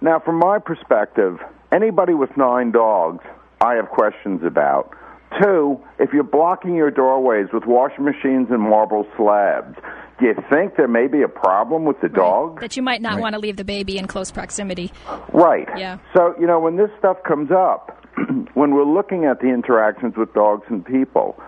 [0.00, 1.40] Now, from my perspective,
[1.72, 3.24] anybody with nine dogs,
[3.60, 4.94] I have questions about.
[5.42, 9.76] Two, if you're blocking your doorways with washing machines and marble slabs,
[10.18, 12.60] do you think there may be a problem with the dog?
[12.60, 13.22] That you might not Right.
[13.22, 14.92] want to leave the baby in close proximity.
[15.32, 15.68] Right.
[15.76, 15.98] Yeah.
[16.14, 18.02] So, you know, when this stuff comes up,
[18.54, 21.38] when we're looking at the interactions with dogs and people,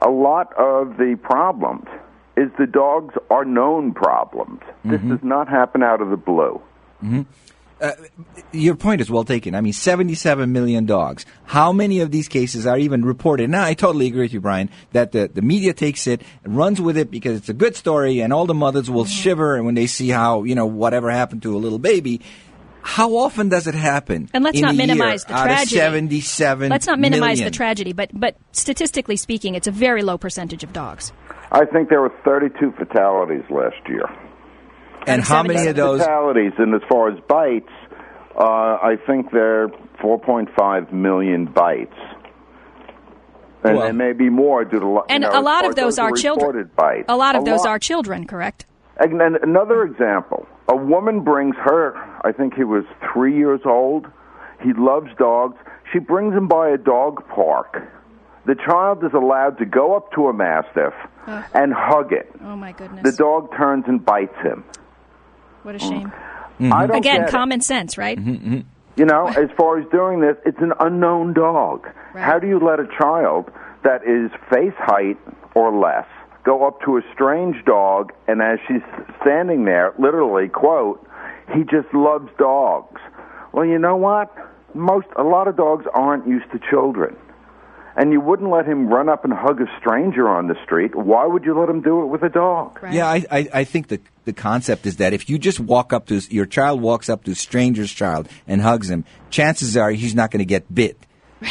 [0.00, 1.86] a lot of the problems
[2.36, 4.60] is the dogs are known problems.
[4.84, 5.10] This mm-hmm.
[5.10, 6.60] does not happen out of the blue.
[7.02, 7.22] Mm-hmm.
[7.80, 7.92] Uh,
[8.52, 9.54] your point is well taken.
[9.54, 11.26] I mean, 77 million dogs.
[11.44, 13.50] How many of these cases are even reported?
[13.50, 16.80] Now, I totally agree with you, Brian, that the, the media takes it, and runs
[16.80, 19.86] with it because it's a good story, and all the mothers will shiver when they
[19.86, 22.20] see how, you know, whatever happened to a little baby.
[22.80, 24.30] How often does it happen?
[24.32, 25.76] And let's in not a minimize the out tragedy.
[25.76, 27.52] Of 77 Let's not minimize million?
[27.52, 31.12] the tragedy, but but statistically speaking, it's a very low percentage of dogs.
[31.50, 34.08] I think there were 32 fatalities last year.
[35.06, 36.00] And how many of those?
[36.00, 36.52] fatalities?
[36.58, 37.70] And as far as bites,
[38.36, 39.68] uh, I think they're
[40.00, 41.94] 4.5 million bites.
[43.64, 45.88] And Well- there may be more due to And you know, a lot of far
[45.88, 46.70] as those are children.
[46.76, 47.06] Bites.
[47.08, 47.68] A lot of those lot.
[47.70, 48.66] are children, correct?
[48.98, 51.94] And then another example: a woman brings her.
[52.24, 54.06] I think he was three years old.
[54.62, 55.56] He loves dogs.
[55.92, 57.82] She brings him by a dog park.
[58.46, 60.94] The child is allowed to go up to a mastiff
[61.52, 62.30] and hug it.
[62.44, 63.02] Oh my goodness!
[63.02, 64.64] The dog turns and bites him.
[65.66, 66.12] What a shame.
[66.12, 66.72] Mm-hmm.
[66.72, 67.32] I don't Again, get it.
[67.32, 68.16] common sense, right?
[68.16, 68.60] Mm-hmm, mm-hmm.
[68.96, 71.86] You know, as far as doing this, it's an unknown dog.
[72.14, 72.24] Right.
[72.24, 73.50] How do you let a child
[73.82, 75.18] that is face height
[75.54, 76.06] or less
[76.44, 78.80] go up to a strange dog and as she's
[79.20, 81.04] standing there, literally, quote,
[81.52, 83.00] he just loves dogs.
[83.52, 84.32] Well, you know what?
[84.74, 87.16] Most a lot of dogs aren't used to children.
[87.96, 90.94] And you wouldn't let him run up and hug a stranger on the street.
[90.94, 92.82] Why would you let him do it with a dog?
[92.82, 92.92] Right.
[92.92, 96.06] Yeah, I, I, I think the the concept is that if you just walk up
[96.06, 100.14] to your child walks up to a stranger's child and hugs him, chances are he's
[100.14, 100.98] not going to get bit.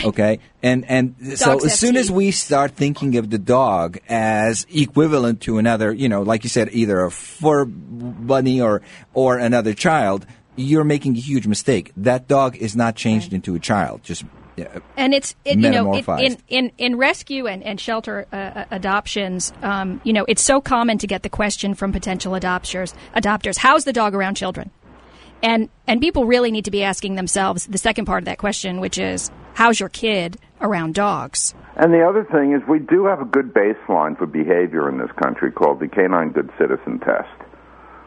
[0.03, 4.65] Okay, and and so as have soon as we start thinking of the dog as
[4.73, 8.81] equivalent to another, you know, like you said, either a fur bunny or
[9.13, 10.25] or another child,
[10.55, 11.91] you're making a huge mistake.
[11.97, 14.03] That dog is not changed into a child.
[14.03, 14.25] Just
[14.55, 18.35] yeah, and it's it, you know it, in in in rescue and and shelter uh,
[18.35, 22.93] uh, adoptions um, you know it's so common to get the question from potential adopters
[23.15, 24.71] adopters how's the dog around children?
[25.43, 28.79] And and people really need to be asking themselves the second part of that question
[28.79, 31.53] which is how's your kid around dogs?
[31.77, 35.11] And the other thing is, we do have a good baseline for behavior in this
[35.21, 37.44] country called the Canine Good Citizen Test,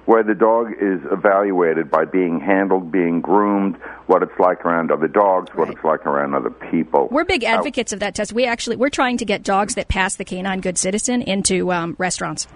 [0.09, 5.07] where the dog is evaluated by being handled, being groomed, what it's like around other
[5.07, 5.77] dogs, what Right.
[5.77, 7.09] it's like around other people.
[7.11, 9.89] we're big How- advocates of that test we actually we're trying to get dogs that
[9.89, 12.49] pass the canine good citizen into um, restaurants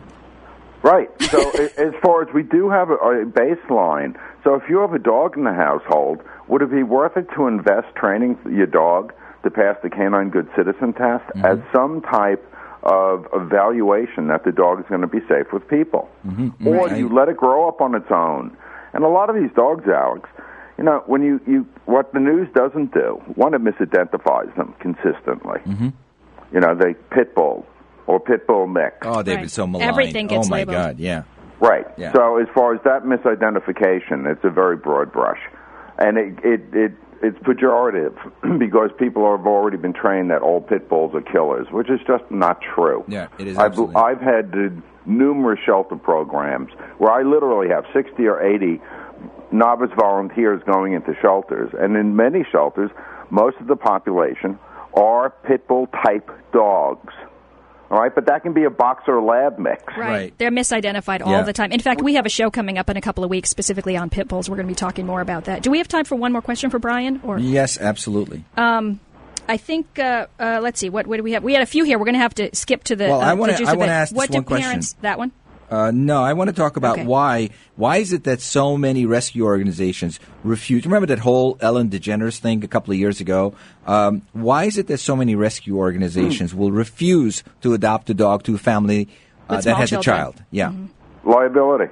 [0.82, 1.09] Right.
[1.30, 4.98] So as far as we do have a, a baseline, so if you have a
[4.98, 9.12] dog in the household, would it be worth it to invest training your dog
[9.44, 12.42] to pass the Canine Good Citizen Test as some type
[12.83, 16.66] of evaluation that the dog is going to be safe with people, mm-hmm.
[16.66, 18.57] or do you let it grow up on its own?
[18.93, 20.28] And a lot of these dogs, Alex,
[20.78, 25.61] you know, when you, you what the news doesn't do, one, it misidentifies them consistently.
[25.66, 25.89] Mm-hmm.
[26.53, 27.64] You know, they pit bull
[28.07, 28.97] or pit bull mix.
[29.03, 29.43] oh, they've Right.
[29.43, 29.91] been so maligned.
[29.91, 30.76] Everything gets oh my labeled.
[30.76, 31.22] God, yeah.
[31.61, 31.87] Right.
[31.97, 32.12] Yeah.
[32.12, 35.39] So as far as that misidentification, it's a very broad brush,
[35.99, 36.93] and it it, it
[37.23, 38.14] it's pejorative
[38.59, 42.25] because people have already been trained that all pit bulls are killers, which is just
[42.31, 43.05] not true.
[43.09, 43.79] Yeah, it is I've.
[43.97, 48.81] I've had numerous shelter programs where I literally have sixty or eighty
[49.53, 52.91] novice volunteers going into shelters, and in many shelters,
[53.31, 54.59] most of the population
[54.95, 57.12] are pit bull type dogs.
[57.93, 59.82] All right, but that can be a boxer lab mix.
[59.99, 60.32] Right.
[60.38, 61.43] They're misidentified all Yeah.
[61.43, 61.72] the time.
[61.72, 64.09] In fact, we have a show coming up in a couple of weeks specifically on
[64.09, 64.49] pit bulls.
[64.49, 65.62] We're going to be talking more about that.
[65.62, 67.20] Do we have time for one more question for Brian?
[67.22, 68.45] Or Yes, absolutely.
[69.49, 71.43] I think uh, uh, let's see what what do we have?
[71.43, 71.99] We had a few here.
[71.99, 73.09] We're going to have to skip to the.
[73.09, 74.62] Well, uh, I wanna- I wanna ask this what do one question.
[74.68, 75.32] parents that one?
[75.73, 77.07] Uh, no, I want to talk about Okay.
[77.07, 77.49] why.
[77.77, 80.85] Why is it that so many rescue organizations refuse?
[80.85, 83.55] Remember that whole Ellen DeGeneres thing a couple of years ago?
[83.87, 88.43] Um, why is it that so many rescue organizations will refuse to adopt a dog
[88.45, 89.09] to a family
[89.49, 89.91] uh, that has children.
[89.91, 89.99] Mm-hmm.
[89.99, 90.43] a child?
[90.51, 90.73] Yeah,
[91.25, 91.91] Liability.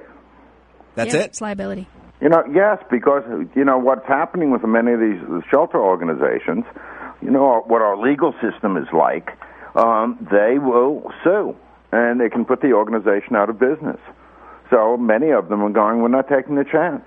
[0.95, 1.25] that's Yeah, it.
[1.27, 1.87] It's liability.
[2.21, 3.23] You know, yes, because
[3.55, 5.19] you know what's happening with many of these
[5.49, 6.65] shelter organizations.
[7.23, 9.29] You know what our legal system is like.
[9.75, 11.55] Um, they will sue,
[11.91, 13.99] and they can put the organization out of business.
[14.69, 16.01] So many of them are going.
[16.01, 17.03] We're not taking the chance.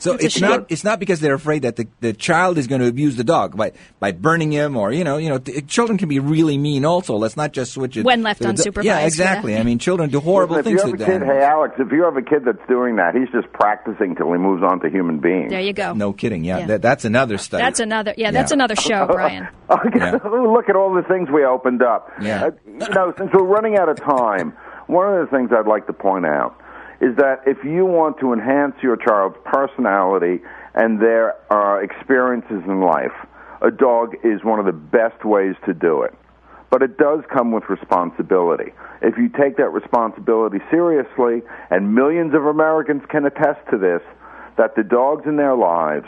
[0.00, 2.80] So It's it's not it's not because they're afraid that the, the child is going
[2.80, 5.98] to abuse the dog by by burning him or you know you know th- children
[5.98, 7.16] can be really mean also.
[7.16, 9.06] Let's not just switch it When left to the unsupervised, Yeah, yeah.
[9.06, 9.56] exactly.
[9.56, 11.42] I mean, children do horrible Listen, things if to you the have a kid, hey
[11.44, 14.62] Alex, if you have a kid that's doing that, he's just practicing till he moves
[14.62, 15.50] on to human beings.
[15.50, 15.92] There you go.
[15.92, 16.44] No kidding.
[16.44, 16.66] Yeah, Yeah.
[16.66, 17.62] That, that's another study.
[17.62, 18.14] That's another.
[18.16, 18.54] Yeah, that's Yeah.
[18.56, 19.48] another show, Brian.
[19.70, 20.12] Okay, Yeah.
[20.24, 22.10] Look at all the things we opened up.
[22.22, 22.46] Yeah.
[22.46, 24.54] Uh, you know, since we're running out of time,
[24.86, 26.56] one of the things I'd like to point out
[27.00, 30.42] is that if you want to enhance your child's personality
[30.74, 33.14] and their uh, experiences in life,
[33.62, 36.14] a dog is one of the best ways to do it.
[36.70, 38.72] But it does come with responsibility.
[39.02, 44.02] If you take that responsibility seriously, and millions of Americans can attest to this,
[44.56, 46.06] that the dogs in their lives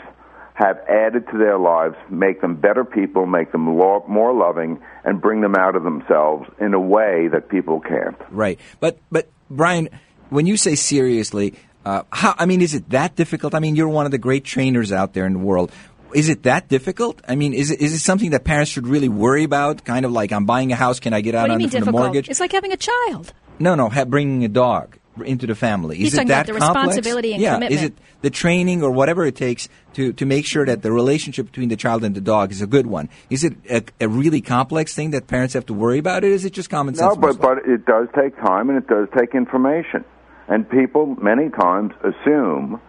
[0.53, 5.41] have added to their lives, make them better people, make them more loving, and bring
[5.41, 8.17] them out of themselves in a way that people can't.
[8.29, 8.59] Right.
[8.79, 9.89] But but Brian,
[10.33, 11.53] when you say seriously,
[11.85, 12.35] uh, how?
[12.37, 13.53] I mean, is it that difficult?
[13.53, 15.71] I mean, you're one of the great trainers out there in the world.
[16.13, 17.21] Is it that difficult?
[17.27, 19.83] I mean, is it is it something that parents should really worry about?
[19.83, 21.91] Kind of like I'm buying a house, can I get out what on mean the
[21.91, 22.29] mortgage?
[22.29, 23.33] It's like having a child.
[23.59, 25.97] No, no, ha- bringing a dog into the family.
[25.97, 26.87] He's is it that about the complex?
[26.87, 27.53] responsibility and yeah.
[27.55, 27.81] commitment.
[27.81, 31.47] Is it the training or whatever it takes to, to make sure that the relationship
[31.47, 33.09] between the child and the dog is a good one?
[33.29, 36.23] Is it a, a really complex thing that parents have to worry about?
[36.23, 37.15] Or is it just common sense?
[37.15, 40.03] No, but most but it does take time and it does take information,
[40.47, 42.81] and people many times assume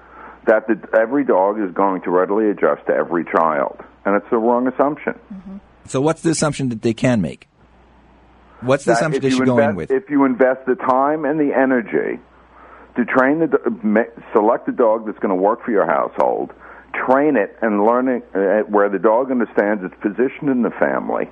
[0.47, 4.37] that the, every dog is going to readily adjust to every child, and it's the
[4.37, 5.19] wrong assumption.
[5.87, 7.49] so what's the assumption that they can make?
[8.61, 10.03] What's the that assumption they you should go in invest, with?
[10.03, 12.21] If you invest the time and the energy
[12.97, 16.53] to train the select a dog that's going to work for your household,
[17.07, 21.29] train it and learn it uh, where the dog understands its position in the family,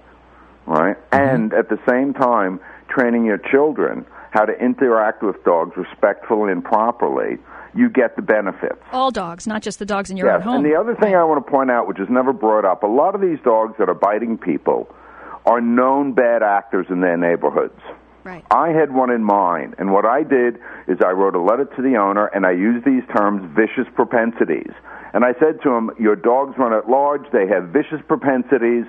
[0.67, 0.97] right?
[1.11, 1.29] Mm-hmm.
[1.29, 6.65] And at the same time, training your children how to interact with dogs respectfully and
[6.65, 7.39] properly,
[7.75, 8.81] you get the benefits.
[8.91, 10.57] All dogs, not just the dogs in your Yes, own home.
[10.57, 12.87] and the other thing I want to point out, which is never brought up, a
[12.87, 14.89] lot of these dogs that are biting people
[15.47, 17.79] are known bad actors in their neighborhoods.
[18.25, 18.45] Right.
[18.51, 21.83] I had one in mine, and what I did is I wrote a letter to
[21.83, 24.71] the owner, and I used these terms, vicious propensities.
[25.13, 28.85] And I said to him, Your dogs run at large, they have vicious propensities.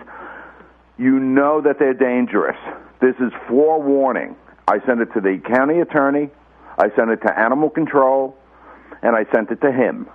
[0.97, 2.55] You know that they're dangerous.
[3.01, 4.35] This is forewarning.
[4.67, 6.29] I sent it to the county attorney,
[6.77, 8.37] I sent it to animal control,
[9.01, 10.07] and I sent it to him.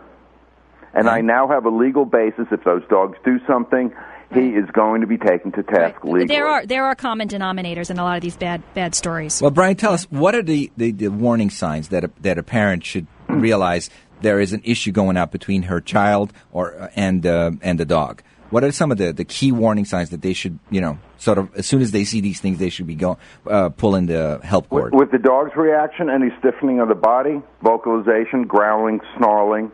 [0.94, 2.46] And I now have a legal basis.
[2.50, 3.94] If those dogs do something,
[4.32, 6.26] he is going to be taken to task legally.
[6.26, 9.40] There are there are common denominators in a lot of these bad bad stories.
[9.40, 12.42] Well, Brian, tell us what are the, the, the warning signs that a, that a
[12.42, 13.90] parent should realize
[14.22, 17.84] there is an issue going out between her child or uh, and uh, and the
[17.84, 18.22] dog.
[18.50, 21.38] What are some of the, the key warning signs that they should, you know, sort
[21.38, 24.40] of as soon as they see these things, they should be going uh, pulling the
[24.42, 24.94] help With, cord?
[24.94, 29.70] with the dog's reaction, any stiffening of the body, vocalization, growling, snarling,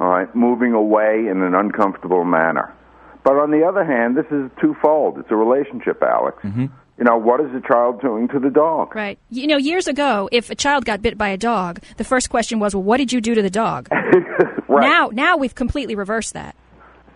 [0.00, 2.74] all right, moving away in an uncomfortable manner.
[3.24, 5.18] But on the other hand, this is twofold.
[5.18, 6.38] It's a relationship, Alex.
[6.42, 6.66] Mm-hmm.
[6.98, 8.94] You know, what is the child doing to the dog?
[8.94, 9.18] Right.
[9.30, 12.58] You know, years ago, if a child got bit by a dog, the first question
[12.58, 13.88] was, "Well, what did you do to the dog?"
[14.68, 14.88] right.
[14.88, 16.54] Now, now we've completely reversed that.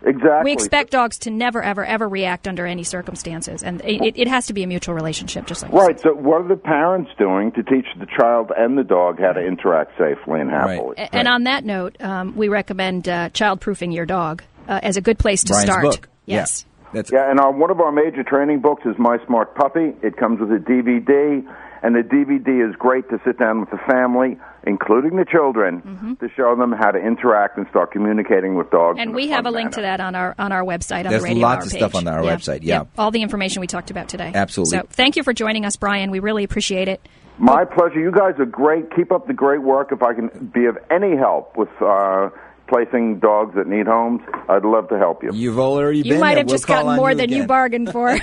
[0.04, 0.44] Exactly.
[0.44, 4.46] We expect dogs to never, ever, ever react under any circumstances, and it, it has
[4.46, 5.98] to be a mutual relationship, just like Right.
[6.00, 9.40] So, what are the parents doing to teach the child and the dog how to
[9.40, 10.94] interact safely and happily?
[10.98, 15.00] A- And on that note, um, we recommend uh, child-proofing your dog uh, as a
[15.00, 15.82] good place to Brian's start.
[15.82, 16.08] book.
[16.26, 16.64] Yes.
[16.66, 16.72] Yeah.
[16.92, 19.92] That's Yeah, and our, one of our major training books is My Smart Puppy.
[20.02, 21.44] It comes with a DVD,
[21.82, 26.28] and the DVD is great to sit down with the family, including the children, to
[26.36, 28.98] show them how to interact and start communicating with dogs.
[28.98, 29.08] Mm-hmm.
[29.08, 31.22] And we fun have a link to that on our on our website on There's
[31.22, 32.84] the radio lots Hour of stuff on our website, yeah.
[32.98, 34.32] all the information we talked about today.
[34.34, 34.78] Absolutely.
[34.78, 36.10] So thank you for joining us, Brian.
[36.10, 37.00] We really appreciate it.
[37.38, 38.00] My pleasure.
[38.00, 38.94] You guys are great.
[38.96, 39.92] Keep up the great work.
[39.92, 42.30] If I can be of any help with uh,
[42.68, 45.30] placing dogs that need homes, I'd love to help you.
[45.32, 46.38] You've already You been might there.
[46.38, 48.08] have We'll just gotten more you than you bargained for.
[48.10, 48.18] in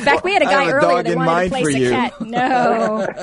[0.00, 1.70] fact, we had a guy have a earlier dog that wanted mind to place for
[1.70, 1.90] a you.
[1.90, 2.12] cat.
[2.20, 3.06] No.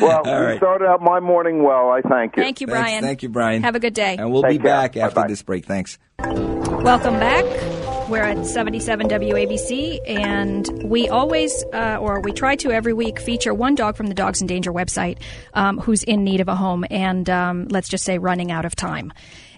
[0.00, 1.90] Well, All we started out my morning well.
[1.90, 2.42] I thank you.
[2.42, 2.80] Thank you, Thanks.
[2.80, 3.02] Brian.
[3.02, 3.62] Thank you, Brian.
[3.62, 4.16] Have a good day.
[4.18, 4.64] And we'll Take be care.
[4.76, 5.28] back after Bye-bye.
[5.28, 5.64] this break.
[5.66, 5.98] Thanks.
[6.20, 7.81] Welcome back.
[8.08, 13.54] We're at 77 WABC, and we always, uh, or we try to every week, feature
[13.54, 15.18] one dog from the Dogs in Danger website
[15.54, 18.76] um, who's in need of a home and, um, let's just say, running out of
[18.76, 19.12] time.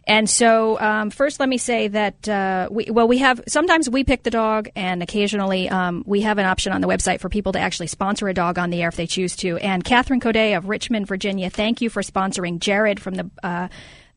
[0.06, 4.04] And so, um, first, let me say that uh, we well, we have sometimes we
[4.04, 7.52] pick the dog, and occasionally um, we have an option on the website for people
[7.52, 9.56] to actually sponsor a dog on the air if they choose to.
[9.58, 13.30] And Catherine Coday of Richmond, Virginia, thank you for sponsoring Jared from the.
[13.42, 13.68] Uh,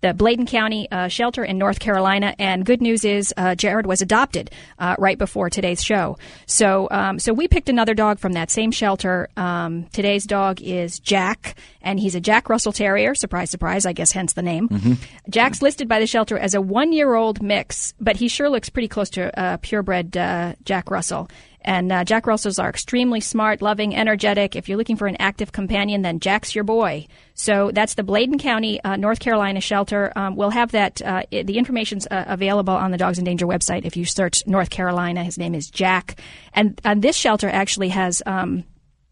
[0.02, 2.36] the Bladen County uh, shelter in North Carolina.
[2.39, 6.18] And good news is uh, Jared was adopted uh, right before today's show.
[6.45, 9.30] So, um, so we picked another dog from that same shelter.
[9.36, 13.16] Um, today's dog is Jack, and he's a Jack Russell Terrier.
[13.16, 13.86] Surprise, surprise!
[13.86, 14.98] I guess hence the name.
[15.30, 19.10] Jack's listed by the shelter as a one-year-old mix, but he sure looks pretty close
[19.12, 21.30] to uh, purebred uh, Jack Russell.
[21.68, 24.55] And uh, Jack Russells are extremely smart, loving, energetic.
[24.55, 27.07] If you're looking for an active companion, then Jack's your boy.
[27.36, 30.13] So that's the Bladen County, uh, North Carolina shelter.
[30.15, 31.01] Um, we'll have that.
[31.01, 33.84] Uh, i- the information's uh, available on the Dogs in Danger website.
[33.86, 36.20] If you search North Carolina, his name is Jack.
[36.53, 38.24] And uh, this shelter actually has.
[38.26, 38.63] Um,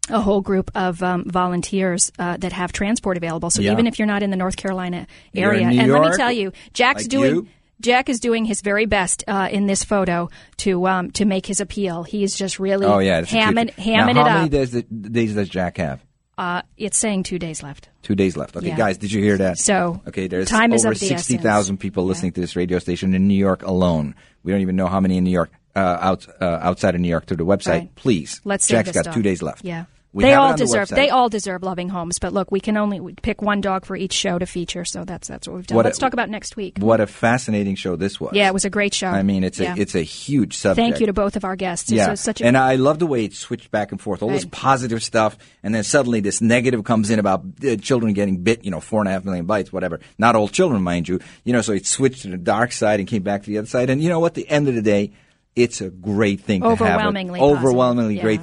[0.08, 3.50] a whole group of um, volunteers uh, that have transport available.
[3.50, 3.72] So Yeah.
[3.72, 7.02] even if you're not in the North Carolina area, and let me tell you, Jack's
[7.02, 7.34] like doing.
[7.34, 7.48] you.
[7.80, 11.60] Jack is doing his very best uh, in this photo to um, to make his
[11.60, 12.02] appeal.
[12.04, 14.50] He's just really Oh yeah, cute- hamming, Now, hamming how it many up.
[14.50, 16.02] days, days does Jack have?
[16.38, 17.88] Uh, it's saying two days left.
[18.02, 18.56] Two days left.
[18.56, 18.76] Okay, Yeah.
[18.76, 19.58] guys, did you hear that?
[19.58, 23.14] So, okay, there's time is over the sixty thousand people listening to this radio station
[23.14, 24.14] in New York alone.
[24.42, 27.08] We don't even know how many in New York, uh, out, uh, outside of New
[27.08, 27.66] York through the website.
[27.68, 27.94] Right.
[27.94, 29.14] Please, Let's Jack's got dog.
[29.14, 29.64] two days left.
[29.64, 29.86] Yeah.
[30.16, 30.88] We they all on the deserve.
[30.88, 34.14] They all deserve loving homes, but look, we can only pick one dog for each
[34.14, 34.84] show to feature.
[34.86, 35.76] So that's that's what we've done.
[35.76, 36.78] What Let's talk about next week.
[36.78, 38.32] What a fascinating show this was.
[38.34, 39.08] Yeah, it was a great show.
[39.08, 39.74] I mean, it's Yeah.
[39.76, 40.82] a it's a huge subject.
[40.84, 41.92] Thank you to both of our guests.
[41.92, 44.22] Yeah, a- such a and I love the way it switched back and forth.
[44.22, 48.38] All this positive stuff, and then suddenly this negative comes in about uh, children getting
[48.38, 48.64] bit.
[48.64, 50.00] You know, four and a half million bites, whatever.
[50.18, 51.20] Not all children, mind you.
[51.44, 53.66] You know, so it switched to the dark side and came back to the other
[53.68, 53.90] side.
[53.90, 54.32] And you know what?
[54.32, 55.12] The end of the day,
[55.54, 56.80] it's a great thing to have.
[56.80, 57.58] Overwhelmingly positive.
[57.58, 58.22] overwhelmingly Yeah.
[58.22, 58.42] great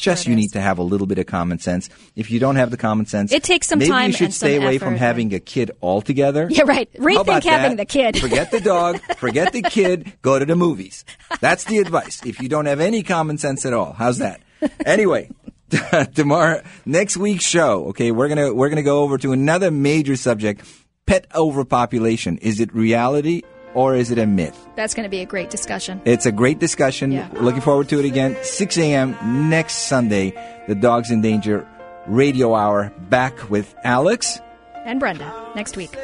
[0.00, 0.12] thing.
[0.12, 1.88] Just Sure you need to have a little bit of common sense.
[2.16, 4.56] If you don't have the common sense, It takes some maybe time you should stay
[4.56, 6.48] away from having a kid altogether.
[6.50, 6.92] Yeah, right.
[6.94, 7.88] Rethink having that?
[7.88, 8.18] the kid.
[8.18, 9.00] Forget the dog.
[9.16, 10.12] Forget the kid.
[10.22, 11.04] Go to the movies.
[11.40, 12.20] That's the advice.
[12.24, 14.40] If you don't have any common sense at all, how's that?
[14.84, 15.30] Anyway,
[16.14, 17.86] tomorrow, next week's show.
[17.88, 20.64] Okay, we're gonna we're gonna go over to another major subject:
[21.06, 22.38] pet overpopulation.
[22.38, 23.42] Is it reality
[23.74, 24.66] or is it a myth?
[24.76, 26.00] That's going to be a great discussion.
[26.04, 27.12] It's a great discussion.
[27.12, 27.28] Yeah.
[27.34, 28.36] Looking forward to it again.
[28.42, 29.16] 6 a.m.
[29.48, 30.32] next Sunday.
[30.68, 31.66] The Dogs in Danger
[32.06, 32.92] Radio Hour.
[33.08, 34.40] Back with Alex.
[34.84, 35.96] And Brenda next week.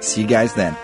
[0.00, 0.76] See you guys then.